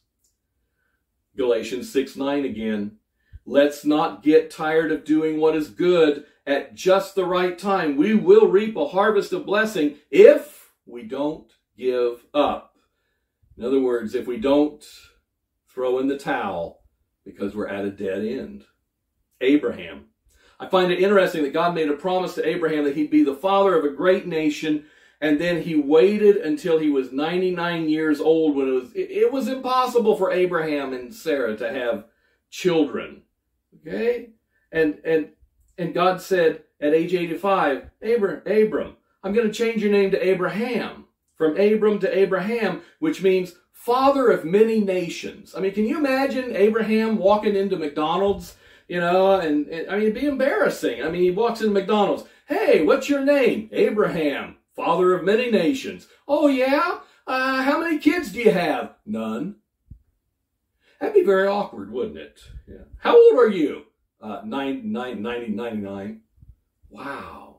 Galatians 1.35 1.91
6 1.91 2.15
9 2.15 2.45
again. 2.45 2.97
Let's 3.45 3.83
not 3.83 4.23
get 4.23 4.51
tired 4.51 4.91
of 4.91 5.03
doing 5.03 5.39
what 5.39 5.55
is 5.55 5.69
good 5.69 6.25
at 6.45 6.75
just 6.75 7.15
the 7.15 7.25
right 7.25 7.57
time. 7.57 7.97
We 7.97 8.13
will 8.13 8.47
reap 8.47 8.75
a 8.75 8.87
harvest 8.87 9.33
of 9.33 9.45
blessing 9.45 9.97
if 10.09 10.71
we 10.85 11.03
don't 11.03 11.51
give 11.77 12.25
up. 12.33 12.77
In 13.57 13.65
other 13.65 13.81
words, 13.81 14.15
if 14.15 14.27
we 14.27 14.37
don't 14.37 14.83
throw 15.67 15.99
in 15.99 16.07
the 16.07 16.17
towel 16.17 16.83
because 17.25 17.55
we're 17.55 17.67
at 17.67 17.85
a 17.85 17.91
dead 17.91 18.23
end. 18.25 18.65
Abraham. 19.41 20.05
I 20.59 20.67
find 20.67 20.91
it 20.91 21.01
interesting 21.01 21.43
that 21.43 21.53
God 21.53 21.73
made 21.73 21.89
a 21.89 21.95
promise 21.95 22.35
to 22.35 22.47
Abraham 22.47 22.85
that 22.85 22.95
he'd 22.95 23.09
be 23.09 23.23
the 23.23 23.35
father 23.35 23.77
of 23.77 23.83
a 23.83 23.95
great 23.95 24.27
nation, 24.27 24.85
and 25.23 25.39
then 25.39 25.61
he 25.61 25.73
waited 25.73 26.35
until 26.35 26.79
he 26.79 26.89
was 26.89 27.13
99 27.13 27.87
years 27.87 28.19
old 28.19 28.57
when 28.57 28.67
it 28.67 28.71
was 28.71 28.91
it, 28.93 29.09
it 29.09 29.31
was 29.31 29.47
impossible 29.47 30.17
for 30.17 30.33
Abraham 30.33 30.91
and 30.91 31.13
Sarah 31.13 31.55
to 31.55 31.71
have 31.71 32.03
children. 32.49 33.21
Okay? 33.79 34.31
And 34.69 34.99
and 35.05 35.29
and 35.77 35.93
God 35.93 36.21
said 36.21 36.63
at 36.81 36.93
age 36.93 37.13
85, 37.13 37.89
Abram, 38.01 38.41
Abram, 38.45 38.97
I'm 39.23 39.31
going 39.31 39.47
to 39.47 39.53
change 39.53 39.81
your 39.81 39.93
name 39.93 40.11
to 40.11 40.27
Abraham. 40.27 41.05
From 41.35 41.57
Abram 41.57 41.99
to 41.99 42.17
Abraham, 42.17 42.81
which 42.99 43.23
means 43.23 43.55
father 43.71 44.29
of 44.29 44.43
many 44.43 44.81
nations. 44.81 45.55
I 45.55 45.61
mean, 45.61 45.73
can 45.73 45.85
you 45.85 45.97
imagine 45.97 46.55
Abraham 46.55 47.17
walking 47.17 47.55
into 47.55 47.77
McDonald's, 47.77 48.55
you 48.89 48.99
know, 48.99 49.39
and, 49.39 49.67
and 49.67 49.89
I 49.89 49.93
mean, 49.93 50.03
it'd 50.03 50.21
be 50.21 50.27
embarrassing. 50.27 51.01
I 51.01 51.09
mean, 51.09 51.21
he 51.21 51.31
walks 51.31 51.61
into 51.61 51.73
McDonald's. 51.73 52.25
Hey, 52.45 52.83
what's 52.83 53.09
your 53.09 53.21
name? 53.21 53.69
Abraham, 53.71 54.57
father 54.75 55.13
of 55.13 55.23
many 55.23 55.51
nations. 55.51 56.07
Oh, 56.27 56.47
yeah? 56.47 56.99
Uh, 57.25 57.63
how 57.63 57.79
many 57.79 57.99
kids 57.99 58.31
do 58.31 58.39
you 58.39 58.51
have? 58.51 58.95
None. 59.05 59.55
That'd 60.99 61.15
be 61.15 61.23
very 61.23 61.47
awkward, 61.47 61.91
wouldn't 61.91 62.17
it? 62.17 62.39
Yeah. 62.67 62.83
How 62.99 63.15
old 63.15 63.37
are 63.37 63.49
you? 63.49 63.83
Uh, 64.21 64.41
nine, 64.45 64.91
nine, 64.91 65.21
90, 65.21 65.49
99. 65.49 66.21
Wow. 66.89 67.53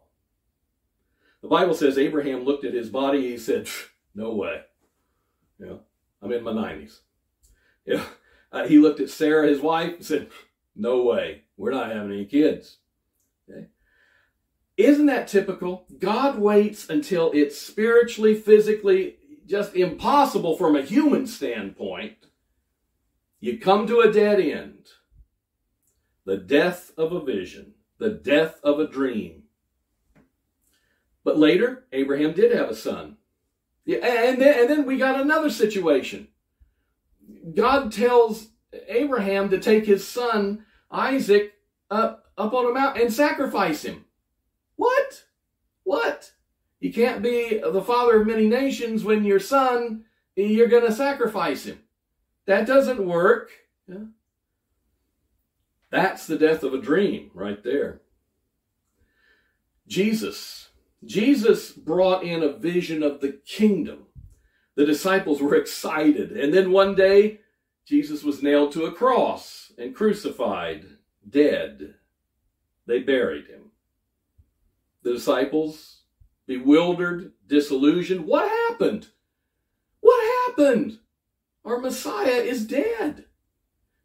The 1.43 1.49
Bible 1.49 1.75
says 1.75 1.99
Abraham 1.99 2.45
looked 2.45 2.65
at 2.65 2.73
his 2.73 2.89
body. 2.89 3.33
He 3.33 3.37
said, 3.37 3.69
"No 4.15 4.35
way." 4.35 4.63
Yeah, 5.59 5.77
I'm 6.23 6.33
in 6.33 6.43
my 6.43 6.53
90s. 6.53 7.01
Yeah, 7.85 8.07
uh, 8.51 8.67
he 8.67 8.79
looked 8.79 9.01
at 9.01 9.11
Sarah, 9.11 9.47
his 9.47 9.61
wife, 9.61 9.97
and 9.97 10.07
said, 10.07 10.31
"No 10.75 11.03
way. 11.03 11.43
We're 11.59 11.71
not 11.71 11.91
having 11.91 12.13
any 12.13 12.25
kids." 12.25 12.79
Okay. 13.47 13.67
Isn't 14.77 15.07
that 15.07 15.29
typical? 15.29 15.87
God 15.99 16.39
waits 16.39 16.89
until 16.89 17.31
it's 17.33 17.61
spiritually, 17.61 18.35
physically, 18.35 19.17
just 19.47 19.77
impossible 19.77 20.57
from 20.57 20.75
a 20.75 20.83
human 20.83 21.27
standpoint. 21.27 22.17
You 23.41 23.59
come 23.59 23.87
to 23.87 24.01
a 24.01 24.13
dead 24.13 24.41
end. 24.41 24.89
The 26.25 26.39
death 26.39 26.93
of 26.97 27.13
a 27.13 27.23
vision, 27.23 27.75
the 27.99 28.09
death 28.11 28.59
of 28.65 28.81
a 28.81 28.89
dream. 28.89 29.43
But 31.23 31.39
later, 31.39 31.85
Abraham 31.93 32.33
did 32.33 32.57
have 32.57 32.71
a 32.71 32.75
son. 32.75 33.19
Yeah, 33.85 33.99
and 33.99 34.41
then, 34.41 34.61
and 34.61 34.71
then 34.71 34.87
we 34.87 34.97
got 34.97 35.21
another 35.21 35.51
situation. 35.51 36.29
God 37.55 37.93
tells 37.93 38.49
Abraham 38.89 39.51
to 39.51 39.61
take 39.61 39.85
his 39.85 40.07
son 40.07 40.65
Isaac 40.91 41.53
up, 41.91 42.33
up 42.39 42.55
on 42.55 42.71
a 42.71 42.73
mountain 42.73 43.03
and 43.03 43.13
sacrifice 43.13 43.83
him. 43.83 44.07
What? 44.77 45.25
What? 45.85 46.33
You 46.81 46.93
can't 46.93 47.23
be 47.23 47.59
the 47.59 47.83
father 47.83 48.21
of 48.21 48.27
many 48.27 48.47
nations 48.47 49.05
when 49.05 49.25
your 49.25 49.41
son, 49.41 50.05
you're 50.37 50.69
going 50.69 50.87
to 50.87 50.93
sacrifice 50.93 51.65
him. 51.65 51.81
That 52.47 52.67
doesn't 52.67 53.07
work. 53.07 53.51
Yeah. 53.89 54.05
That's 55.91 56.27
the 56.27 56.37
death 56.37 56.63
of 56.63 56.75
a 56.75 56.81
dream 56.81 57.31
right 57.35 57.63
there. 57.63 58.01
Jesus. 59.87 60.71
Jesus 61.05 61.71
brought 61.73 62.25
in 62.25 62.43
a 62.43 62.53
vision 62.53 63.03
of 63.03 63.21
the 63.21 63.41
kingdom. 63.47 64.07
The 64.75 64.87
disciples 64.87 65.41
were 65.41 65.55
excited. 65.55 66.33
And 66.33 66.53
then 66.53 66.73
one 66.73 66.95
day, 66.95 67.41
Jesus 67.87 68.25
was 68.25 68.43
nailed 68.43 68.73
to 68.73 68.87
a 68.87 68.93
cross 68.93 69.73
and 69.79 69.95
crucified, 69.95 70.87
dead. 71.29 71.95
They 72.87 73.01
buried 73.01 73.47
him. 73.47 73.71
The 75.05 75.13
disciples, 75.13 76.01
bewildered, 76.47 77.33
disillusioned, 77.47 78.27
what 78.27 78.49
happened? 78.49 79.09
What 80.01 80.49
happened? 80.49 80.99
Our 81.65 81.79
Messiah 81.79 82.41
is 82.43 82.67
dead. 82.67 83.27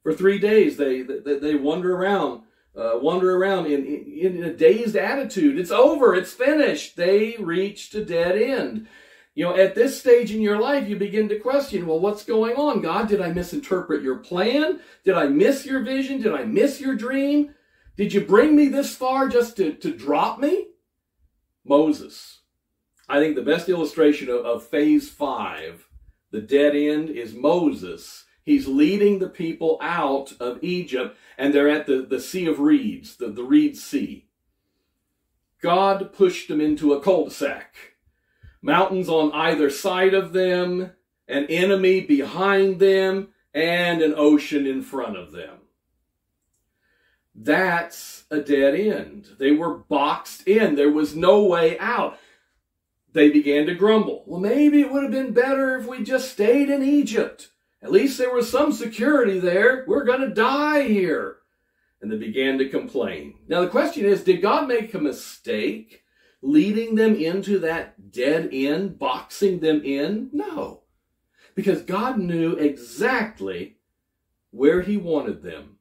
For 0.04 0.14
three 0.14 0.40
days, 0.40 0.78
they, 0.78 1.02
they, 1.02 1.40
they 1.40 1.56
wander 1.56 1.96
around, 1.96 2.44
uh, 2.76 3.00
wander 3.02 3.36
around 3.36 3.68
in, 3.68 3.86
in, 3.86 4.38
in 4.38 4.44
a 4.44 4.54
dazed 4.54 4.96
attitude. 4.96 5.58
It's 5.58 5.72
over. 5.72 6.16
It's 6.16 6.34
finished. 6.34 6.96
They 6.96 7.36
reached 7.40 7.96
a 7.96 8.04
dead 8.04 8.42
end. 8.42 8.88
You 9.36 9.46
know, 9.46 9.56
at 9.56 9.76
this 9.76 10.00
stage 10.00 10.34
in 10.34 10.42
your 10.42 10.60
life, 10.60 10.90
you 10.90 10.98
begin 10.98 11.30
to 11.30 11.40
question, 11.40 11.88
well, 11.88 12.00
what's 12.00 12.26
going 12.26 12.56
on? 12.56 12.82
God, 12.82 13.08
did 13.08 13.22
I 13.22 13.32
misinterpret 13.32 14.04
your 14.04 14.18
plan? 14.18 14.80
Did 15.06 15.16
I 15.16 15.28
miss 15.28 15.66
your 15.66 15.82
vision? 15.82 16.22
Did 16.22 16.34
I 16.34 16.44
miss 16.44 16.82
your 16.82 16.96
dream? 16.96 17.54
Did 17.96 18.14
you 18.14 18.22
bring 18.22 18.56
me 18.56 18.68
this 18.68 18.96
far 18.96 19.30
just 19.30 19.56
to, 19.58 19.74
to 19.74 19.94
drop 19.94 20.40
me? 20.40 20.69
Moses. 21.66 22.42
I 23.08 23.20
think 23.20 23.36
the 23.36 23.42
best 23.42 23.70
illustration 23.70 24.30
of, 24.30 24.46
of 24.46 24.68
phase 24.68 25.10
five, 25.10 25.88
the 26.32 26.42
dead 26.42 26.76
end, 26.76 27.10
is 27.10 27.34
Moses 27.34 28.26
He's 28.50 28.68
leading 28.68 29.20
the 29.20 29.30
people 29.30 29.78
out 29.80 30.34
of 30.40 30.58
Egypt, 30.64 31.16
and 31.38 31.54
they're 31.54 31.70
at 31.70 31.86
the, 31.86 32.02
the 32.02 32.20
Sea 32.20 32.48
of 32.48 32.60
Reeds, 32.60 33.16
the, 33.16 33.28
the 33.28 33.44
Reed 33.44 33.78
Sea. 33.78 34.28
God 35.62 36.12
pushed 36.14 36.48
them 36.48 36.60
into 36.60 36.92
a 36.92 37.00
cul-de-sac. 37.00 37.76
Mountains 38.60 39.08
on 39.08 39.32
either 39.34 39.70
side 39.70 40.16
of 40.16 40.34
them, 40.34 40.94
an 41.28 41.46
enemy 41.46 42.02
behind 42.02 42.80
them, 42.80 43.28
and 43.54 44.02
an 44.02 44.16
ocean 44.18 44.66
in 44.66 44.82
front 44.82 45.16
of 45.16 45.32
them. 45.32 45.59
That's 47.42 48.26
a 48.30 48.42
dead 48.42 48.76
end. 48.76 49.30
They 49.40 49.52
were 49.52 49.78
boxed 49.78 50.46
in. 50.46 50.76
There 50.76 50.92
was 50.92 51.16
no 51.16 51.46
way 51.46 51.80
out. 51.80 52.20
They 53.14 53.30
began 53.30 53.66
to 53.68 53.76
grumble. 53.76 54.26
Well, 54.28 54.42
maybe 54.42 54.82
it 54.82 54.92
would 54.92 55.04
have 55.04 55.12
been 55.12 55.32
better 55.32 55.78
if 55.78 55.88
we 55.88 56.04
just 56.04 56.32
stayed 56.32 56.70
in 56.70 56.84
Egypt. 56.84 57.50
At 57.82 57.94
least 57.94 58.18
there 58.18 58.34
was 58.34 58.52
some 58.52 58.74
security 58.74 59.40
there. 59.40 59.86
We're 59.88 60.04
going 60.04 60.20
to 60.20 60.34
die 60.34 60.84
here. 60.84 61.38
And 62.02 62.12
they 62.12 62.18
began 62.18 62.58
to 62.58 62.68
complain. 62.68 63.36
Now, 63.48 63.62
the 63.62 63.70
question 63.70 64.04
is 64.04 64.26
did 64.26 64.42
God 64.42 64.68
make 64.68 64.94
a 64.94 65.00
mistake 65.00 66.04
leading 66.42 66.96
them 66.96 67.16
into 67.16 67.58
that 67.60 68.12
dead 68.12 68.50
end, 68.52 69.00
boxing 69.00 69.62
them 69.62 69.82
in? 69.86 70.30
No. 70.34 70.82
Because 71.56 71.84
God 71.84 72.20
knew 72.20 72.54
exactly 72.54 73.78
where 74.52 74.82
He 74.82 74.98
wanted 74.98 75.42
them 75.42 75.78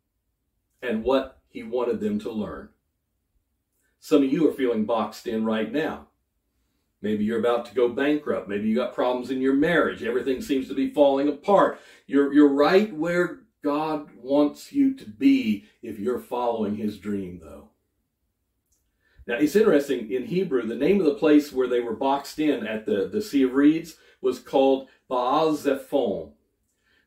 and 0.81 1.03
what 1.03 1.38
He 1.59 1.65
wanted 1.65 1.99
them 1.99 2.21
to 2.21 2.31
learn. 2.31 2.69
Some 3.99 4.23
of 4.23 4.33
you 4.33 4.49
are 4.49 4.53
feeling 4.53 4.85
boxed 4.85 5.27
in 5.27 5.45
right 5.45 5.73
now. 5.73 6.07
Maybe 7.03 7.25
you're 7.25 7.41
about 7.41 7.67
to 7.67 7.75
go 7.75 7.89
bankrupt. 7.89 8.49
Maybe 8.49 8.69
you 8.69 8.77
got 8.77 8.95
problems 8.95 9.33
in 9.33 9.41
your 9.41 9.55
marriage. 9.55 10.05
Everything 10.05 10.41
seems 10.41 10.69
to 10.69 10.75
be 10.75 10.95
falling 10.95 11.29
apart. 11.29 11.81
You're, 12.07 12.33
you're 12.33 12.47
right 12.47 12.95
where 12.95 13.41
God 13.65 14.11
wants 14.15 14.73
you 14.73 14.95
to 14.99 15.05
be 15.05 15.65
if 15.83 15.99
you're 15.99 16.21
following 16.21 16.77
his 16.77 16.97
dream, 16.97 17.41
though. 17.43 17.71
Now, 19.27 19.35
it's 19.35 19.57
interesting. 19.57 20.09
In 20.13 20.27
Hebrew, 20.27 20.65
the 20.65 20.77
name 20.77 21.01
of 21.01 21.07
the 21.07 21.15
place 21.15 21.53
where 21.53 21.67
they 21.67 21.81
were 21.81 21.97
boxed 21.97 22.39
in 22.39 22.69
at 22.69 22.87
the, 22.87 23.09
the 23.09 23.21
Sea 23.21 23.43
of 23.43 23.55
Reeds 23.55 23.97
was 24.21 24.39
called 24.39 24.87
Baal 25.09 25.57
Zephon. 25.57 26.35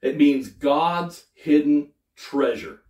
It 0.02 0.18
means 0.18 0.50
God's 0.50 1.28
hidden 1.34 1.92
treasure. 2.18 2.82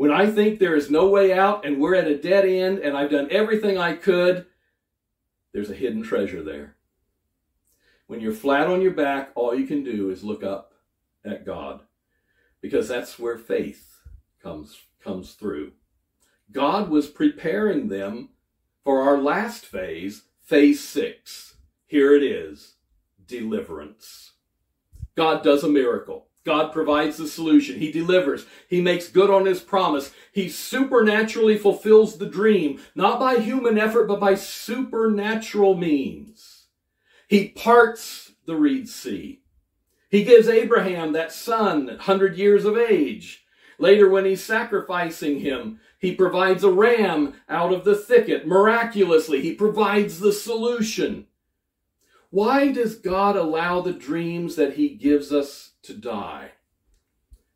When 0.00 0.10
I 0.10 0.30
think 0.30 0.58
there 0.58 0.76
is 0.76 0.90
no 0.90 1.08
way 1.08 1.30
out 1.30 1.66
and 1.66 1.78
we're 1.78 1.94
at 1.94 2.06
a 2.06 2.16
dead 2.16 2.46
end 2.46 2.78
and 2.78 2.96
I've 2.96 3.10
done 3.10 3.28
everything 3.30 3.76
I 3.76 3.92
could, 3.92 4.46
there's 5.52 5.68
a 5.68 5.74
hidden 5.74 6.02
treasure 6.02 6.42
there. 6.42 6.76
When 8.06 8.22
you're 8.22 8.32
flat 8.32 8.66
on 8.66 8.80
your 8.80 8.94
back, 8.94 9.30
all 9.34 9.54
you 9.54 9.66
can 9.66 9.84
do 9.84 10.08
is 10.08 10.24
look 10.24 10.42
up 10.42 10.72
at 11.22 11.44
God 11.44 11.82
because 12.62 12.88
that's 12.88 13.18
where 13.18 13.36
faith 13.36 14.00
comes, 14.42 14.74
comes 15.04 15.34
through. 15.34 15.72
God 16.50 16.88
was 16.88 17.06
preparing 17.06 17.88
them 17.88 18.30
for 18.82 19.02
our 19.02 19.18
last 19.18 19.66
phase, 19.66 20.22
phase 20.40 20.82
six. 20.82 21.56
Here 21.84 22.16
it 22.16 22.22
is 22.22 22.76
deliverance. 23.26 24.32
God 25.14 25.44
does 25.44 25.62
a 25.62 25.68
miracle. 25.68 26.29
God 26.44 26.72
provides 26.72 27.18
the 27.18 27.28
solution. 27.28 27.78
He 27.78 27.92
delivers. 27.92 28.46
He 28.68 28.80
makes 28.80 29.08
good 29.08 29.30
on 29.30 29.44
his 29.44 29.60
promise. 29.60 30.12
He 30.32 30.48
supernaturally 30.48 31.58
fulfills 31.58 32.16
the 32.16 32.28
dream, 32.28 32.80
not 32.94 33.20
by 33.20 33.38
human 33.38 33.78
effort, 33.78 34.06
but 34.06 34.20
by 34.20 34.34
supernatural 34.36 35.76
means. 35.76 36.66
He 37.28 37.48
parts 37.48 38.32
the 38.46 38.56
Reed 38.56 38.88
Sea. 38.88 39.42
He 40.08 40.24
gives 40.24 40.48
Abraham 40.48 41.12
that 41.12 41.30
son, 41.30 41.86
100 41.86 42.36
years 42.36 42.64
of 42.64 42.76
age. 42.76 43.44
Later, 43.78 44.08
when 44.08 44.24
he's 44.24 44.42
sacrificing 44.42 45.40
him, 45.40 45.78
he 45.98 46.14
provides 46.14 46.64
a 46.64 46.70
ram 46.70 47.34
out 47.48 47.72
of 47.72 47.84
the 47.84 47.94
thicket. 47.94 48.46
Miraculously, 48.46 49.42
he 49.42 49.54
provides 49.54 50.18
the 50.18 50.32
solution. 50.32 51.26
Why 52.30 52.72
does 52.72 52.96
God 52.96 53.36
allow 53.36 53.80
the 53.80 53.92
dreams 53.92 54.56
that 54.56 54.74
he 54.74 54.88
gives 54.88 55.32
us 55.32 55.69
to 55.82 55.94
die? 55.94 56.52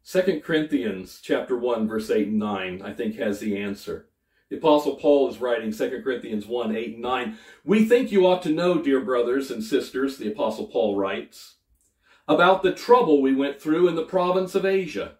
2 0.07 0.41
Corinthians 0.45 1.21
chapter 1.23 1.57
1 1.57 1.89
verse 1.89 2.11
8 2.11 2.29
and 2.29 2.39
9 2.39 2.83
I 2.83 2.93
think 2.93 3.17
has 3.17 3.41
the 3.41 3.57
answer. 3.57 4.09
The 4.51 4.57
apostle 4.57 4.97
Paul 4.97 5.31
is 5.31 5.41
writing 5.41 5.73
2 5.73 6.03
Corinthians 6.03 6.47
1 6.47 6.77
8 6.77 6.93
and 6.95 7.03
9. 7.03 7.39
We 7.65 7.85
think 7.85 8.13
you 8.13 8.27
ought 8.27 8.43
to 8.43 8.51
know, 8.51 8.81
dear 8.81 9.01
brothers 9.01 9.51
and 9.51 9.65
sisters, 9.65 10.19
the 10.19 10.31
apostle 10.31 10.67
Paul 10.67 10.97
writes, 10.97 11.55
about 12.29 12.63
the 12.63 12.73
trouble 12.73 13.21
we 13.21 13.35
went 13.35 13.61
through 13.61 13.89
in 13.89 13.95
the 13.95 14.05
province 14.05 14.55
of 14.55 14.65
Asia. 14.65 15.17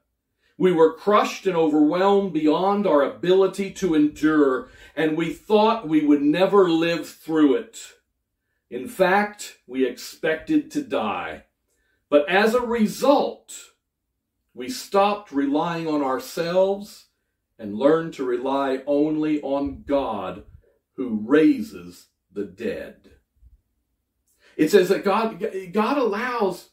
We 0.57 0.73
were 0.73 0.93
crushed 0.93 1.47
and 1.47 1.57
overwhelmed 1.57 2.33
beyond 2.33 2.87
our 2.87 3.03
ability 3.03 3.73
to 3.73 3.95
endure, 3.95 4.69
and 4.95 5.17
we 5.17 5.33
thought 5.33 5.89
we 5.89 6.07
would 6.07 6.23
never 6.23 6.71
live 6.71 7.09
through 7.09 7.57
it. 7.57 7.81
In 8.71 8.87
fact, 8.89 9.59
we 9.67 9.85
expected 9.85 10.71
to 10.71 10.83
die. 10.83 11.45
But 12.15 12.29
as 12.29 12.55
a 12.55 12.61
result, 12.61 13.53
we 14.55 14.69
stopped 14.69 15.33
relying 15.33 15.89
on 15.89 16.01
ourselves 16.01 17.07
and 17.59 17.75
learned 17.75 18.15
to 18.15 18.25
rely 18.25 18.85
only 18.87 19.43
on 19.43 19.83
God 19.85 20.45
who 20.93 21.25
raises 21.27 22.11
the 22.33 22.45
dead. 22.45 23.11
It 24.57 24.71
says 24.71 24.91
that 24.91 25.03
God, 25.03 25.45
God 25.73 25.99
allows 25.99 26.71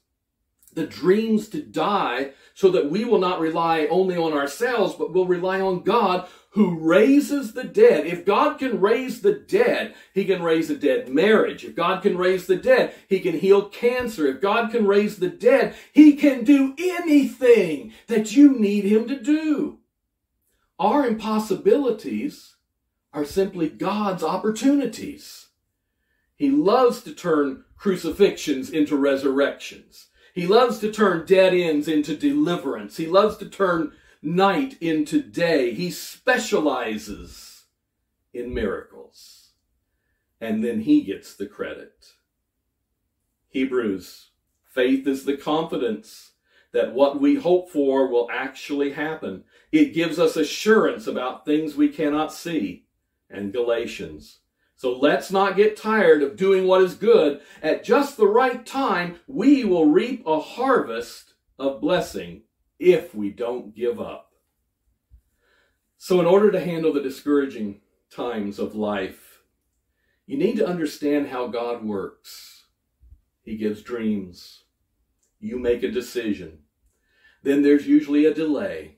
the 0.76 0.86
dreams 0.86 1.50
to 1.50 1.64
die 1.64 2.34
so 2.54 2.70
that 2.70 2.92
we 2.92 3.04
will 3.04 3.18
not 3.18 3.40
rely 3.40 3.88
only 3.90 4.16
on 4.16 4.34
ourselves, 4.34 4.94
but 4.94 5.12
will 5.12 5.26
rely 5.26 5.60
on 5.60 5.82
God 5.82 6.30
who 6.52 6.78
raises 6.78 7.54
the 7.54 7.64
dead. 7.64 8.06
If 8.06 8.26
God 8.26 8.60
can 8.60 8.82
raise 8.82 9.22
the 9.22 9.34
dead, 9.34 9.94
He 10.14 10.26
can 10.26 10.44
raise 10.44 10.70
a 10.70 10.76
dead 10.76 11.08
marriage. 11.08 11.64
If 11.64 11.76
God 11.76 12.02
can 12.02 12.18
raise 12.18 12.46
the 12.46 12.58
dead, 12.58 12.94
He 13.08 13.20
can 13.20 13.40
heal 13.40 13.70
cancer. 13.70 14.28
If 14.28 14.42
God 14.42 14.72
can 14.72 14.86
raise 14.86 15.18
the 15.18 15.30
dead, 15.30 15.76
He 15.94 16.14
can 16.14 16.44
do 16.44 16.76
anything 16.78 17.94
that 18.08 18.36
you 18.36 18.58
need 18.60 18.84
Him 18.84 19.08
to 19.08 19.20
do. 19.20 19.80
Our 20.78 21.08
impossibilities 21.08 22.56
are 23.14 23.26
simply 23.26 23.70
God's 23.70 24.24
opportunities. 24.24 25.50
He 26.36 26.50
loves 26.50 27.02
to 27.04 27.14
turn 27.14 27.64
crucifixions 27.78 28.70
into 28.70 28.98
resurrections. 28.98 30.08
He 30.34 30.48
loves 30.48 30.80
to 30.80 30.92
turn 30.92 31.26
dead 31.26 31.54
ends 31.54 31.88
into 31.88 32.16
deliverance. 32.16 32.98
He 32.98 33.06
loves 33.06 33.38
to 33.38 33.46
turn 33.46 33.94
night 34.22 34.78
into 34.82 35.22
day. 35.22 35.74
He 35.74 35.92
specializes 35.92 37.64
in 38.34 38.54
miracles. 38.54 39.50
And 40.40 40.64
then 40.64 40.82
he 40.82 41.02
gets 41.02 41.36
the 41.36 41.46
credit. 41.46 42.14
Hebrews, 43.50 44.32
faith 44.64 45.06
is 45.08 45.26
the 45.26 45.38
confidence 45.38 46.32
that 46.74 46.94
what 46.94 47.20
we 47.20 47.36
hope 47.36 47.70
for 47.70 48.08
will 48.08 48.30
actually 48.32 48.94
happen. 48.94 49.44
It 49.72 49.94
gives 49.94 50.18
us 50.18 50.36
assurance 50.36 51.06
about 51.06 51.46
things 51.46 51.76
we 51.76 51.90
cannot 51.90 52.34
see. 52.34 52.86
And 53.30 53.54
Galatians, 53.54 54.40
so 54.76 54.98
let's 54.98 55.32
not 55.32 55.56
get 55.56 55.78
tired 55.78 56.24
of 56.24 56.36
doing 56.36 56.66
what 56.66 56.82
is 56.82 56.96
good. 56.96 57.42
At 57.62 57.84
just 57.84 58.18
the 58.18 58.28
right 58.28 58.66
time, 58.66 59.20
we 59.28 59.64
will 59.64 59.86
reap 59.86 60.26
a 60.26 60.40
harvest 60.40 61.34
of 61.60 61.82
blessing 61.82 62.44
if 62.82 63.14
we 63.14 63.30
don't 63.30 63.76
give 63.76 64.02
up. 64.02 64.32
So, 65.98 66.20
in 66.20 66.26
order 66.26 66.52
to 66.52 66.60
handle 66.60 66.92
the 66.92 67.00
discouraging 67.00 67.82
times 68.10 68.58
of 68.58 68.74
life, 68.74 69.44
you 70.26 70.36
need 70.36 70.58
to 70.58 70.68
understand 70.68 71.28
how 71.28 71.48
God 71.48 71.86
works. 71.86 72.64
He 73.44 73.56
gives 73.56 73.84
dreams. 73.84 74.64
You 75.40 75.60
make 75.60 75.84
a 75.84 75.92
decision. 75.92 76.64
Then 77.44 77.62
there's 77.62 77.88
usually 77.88 78.26
a 78.26 78.34
delay 78.34 78.98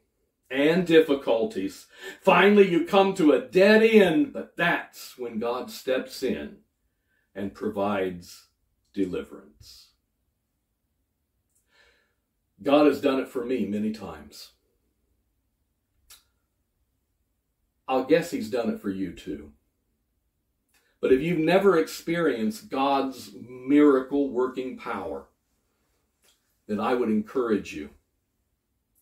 and 0.50 0.88
difficulties. 0.88 1.88
Finally, 2.22 2.70
you 2.70 2.86
come 2.86 3.14
to 3.16 3.34
a 3.34 3.42
dead 3.42 3.84
end, 3.84 4.32
but 4.32 4.56
that's 4.56 5.18
when 5.18 5.40
God 5.40 5.70
steps 5.70 6.24
in 6.24 6.60
and 7.36 7.54
provides 7.54 8.48
deliverance. 8.94 9.93
God 12.64 12.88
has 12.88 13.02
done 13.02 13.20
it 13.20 13.28
for 13.28 13.44
me 13.44 13.66
many 13.66 13.92
times. 13.92 14.52
I'll 17.88 18.06
guess 18.06 18.32
He's 18.32 18.50
done 18.50 18.70
it 18.70 18.80
for 18.80 18.90
you 18.90 19.12
too. 19.12 19.52
But 21.02 21.12
if 21.12 21.22
you've 21.22 21.40
never 21.40 21.78
experienced 21.78 22.70
God's 22.70 23.32
miracle 23.36 24.30
working 24.30 24.78
power, 24.78 25.26
then 26.66 26.80
I 26.80 26.94
would 26.94 27.10
encourage 27.10 27.74
you 27.74 27.90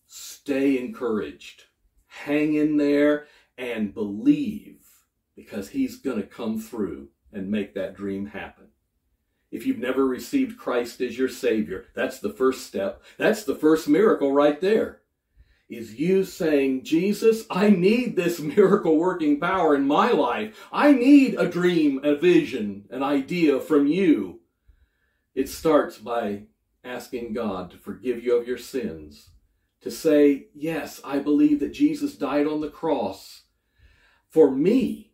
stay 0.06 0.78
encouraged. 0.78 1.64
Hang 2.06 2.54
in 2.54 2.76
there 2.76 3.28
and 3.56 3.94
believe 3.94 4.84
because 5.34 5.70
He's 5.70 5.96
going 5.96 6.20
to 6.20 6.26
come 6.26 6.60
through 6.60 7.08
and 7.32 7.50
make 7.50 7.74
that 7.74 7.96
dream 7.96 8.26
happen. 8.26 8.71
If 9.52 9.66
you've 9.66 9.78
never 9.78 10.06
received 10.06 10.58
Christ 10.58 11.02
as 11.02 11.18
your 11.18 11.28
Savior, 11.28 11.84
that's 11.94 12.18
the 12.18 12.32
first 12.32 12.66
step. 12.66 13.02
That's 13.18 13.44
the 13.44 13.54
first 13.54 13.86
miracle 13.86 14.32
right 14.32 14.58
there. 14.58 15.02
Is 15.68 16.00
you 16.00 16.24
saying, 16.24 16.84
Jesus, 16.84 17.44
I 17.50 17.68
need 17.68 18.16
this 18.16 18.40
miracle 18.56 18.96
working 18.96 19.38
power 19.38 19.74
in 19.76 19.86
my 19.86 20.10
life. 20.10 20.56
I 20.72 20.92
need 20.92 21.34
a 21.34 21.48
dream, 21.48 22.00
a 22.02 22.16
vision, 22.16 22.86
an 22.90 23.02
idea 23.02 23.60
from 23.60 23.86
you. 23.86 24.40
It 25.34 25.50
starts 25.50 25.98
by 25.98 26.44
asking 26.82 27.34
God 27.34 27.70
to 27.70 27.76
forgive 27.76 28.24
you 28.24 28.36
of 28.36 28.48
your 28.48 28.58
sins 28.58 29.30
to 29.82 29.90
say, 29.90 30.46
Yes, 30.54 31.00
I 31.04 31.18
believe 31.18 31.60
that 31.60 31.74
Jesus 31.74 32.16
died 32.16 32.46
on 32.46 32.62
the 32.62 32.70
cross 32.70 33.42
for 34.30 34.50
me, 34.50 35.12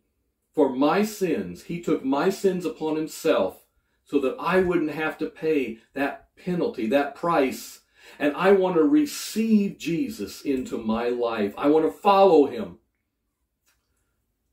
for 0.53 0.69
my 0.69 1.03
sins. 1.03 1.63
He 1.63 1.81
took 1.81 2.05
my 2.05 2.29
sins 2.29 2.65
upon 2.65 2.95
himself 2.95 3.65
so 4.09 4.19
that 4.19 4.35
I 4.39 4.59
wouldn't 4.59 4.91
have 4.91 5.19
to 5.19 5.27
pay 5.27 5.77
that 5.93 6.35
penalty, 6.35 6.87
that 6.87 7.13
price. 7.13 7.81
And 8.17 8.35
I 8.35 8.53
want 8.53 8.75
to 8.75 8.83
receive 8.83 9.77
Jesus 9.77 10.41
into 10.41 10.79
my 10.79 11.09
life. 11.09 11.53
I 11.55 11.67
want 11.67 11.85
to 11.85 11.91
follow 11.91 12.47
him. 12.47 12.79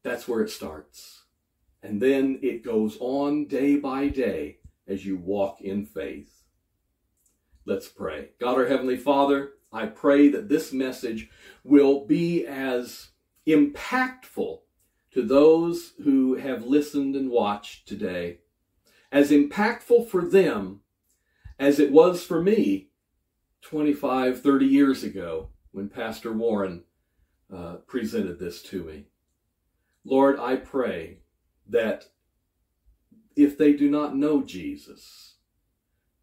That's 0.02 0.28
where 0.28 0.42
it 0.42 0.50
starts. 0.50 1.22
And 1.82 2.02
then 2.02 2.38
it 2.42 2.62
goes 2.62 2.98
on 3.00 3.46
day 3.46 3.76
by 3.76 4.08
day 4.08 4.58
as 4.86 5.06
you 5.06 5.16
walk 5.16 5.62
in 5.62 5.86
faith. 5.86 6.42
Let's 7.64 7.88
pray. 7.88 8.32
God, 8.38 8.58
our 8.58 8.66
Heavenly 8.66 8.98
Father, 8.98 9.52
I 9.72 9.86
pray 9.86 10.28
that 10.28 10.50
this 10.50 10.70
message 10.70 11.30
will 11.64 12.04
be 12.04 12.46
as 12.46 13.08
impactful 13.46 14.58
to 15.12 15.22
those 15.22 15.94
who 16.04 16.34
have 16.34 16.66
listened 16.66 17.16
and 17.16 17.30
watched 17.30 17.88
today, 17.88 18.40
as 19.16 19.30
impactful 19.30 20.06
for 20.10 20.26
them 20.26 20.80
as 21.58 21.80
it 21.80 21.90
was 21.90 22.22
for 22.22 22.42
me 22.42 22.90
25, 23.62 24.42
30 24.42 24.66
years 24.66 25.02
ago 25.02 25.48
when 25.72 25.88
Pastor 25.88 26.34
Warren 26.34 26.84
uh, 27.50 27.76
presented 27.86 28.38
this 28.38 28.60
to 28.64 28.84
me. 28.84 29.06
Lord, 30.04 30.38
I 30.38 30.56
pray 30.56 31.20
that 31.66 32.10
if 33.34 33.56
they 33.56 33.72
do 33.72 33.90
not 33.90 34.14
know 34.14 34.42
Jesus, 34.42 35.36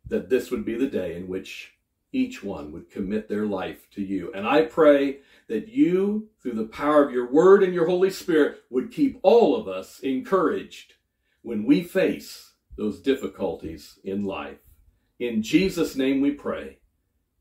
that 0.08 0.30
this 0.30 0.52
would 0.52 0.64
be 0.64 0.76
the 0.76 0.86
day 0.86 1.16
in 1.16 1.28
which 1.28 1.74
each 2.12 2.44
one 2.44 2.72
would 2.72 2.92
commit 2.92 3.28
their 3.28 3.48
life 3.48 3.90
to 3.96 4.04
you. 4.04 4.32
And 4.36 4.48
I 4.48 4.66
pray 4.66 5.22
that 5.48 5.68
you, 5.68 6.30
through 6.44 6.54
the 6.54 6.66
power 6.66 7.04
of 7.04 7.12
your 7.12 7.32
word 7.32 7.64
and 7.64 7.74
your 7.74 7.88
Holy 7.88 8.12
Spirit, 8.12 8.62
would 8.70 8.92
keep 8.92 9.20
all 9.24 9.56
of 9.56 9.68
us 9.68 10.00
encouraged 10.02 10.94
when 11.42 11.66
we 11.66 11.82
face 11.82 12.53
those 12.78 13.02
difficulties 13.02 14.00
in 14.04 14.26
life. 14.26 14.58
In 15.20 15.42
Jesus' 15.44 15.96
name 15.96 16.22
we 16.22 16.32
pray. 16.32 16.80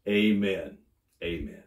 Amen. 0.07 0.79
Amen. 1.23 1.62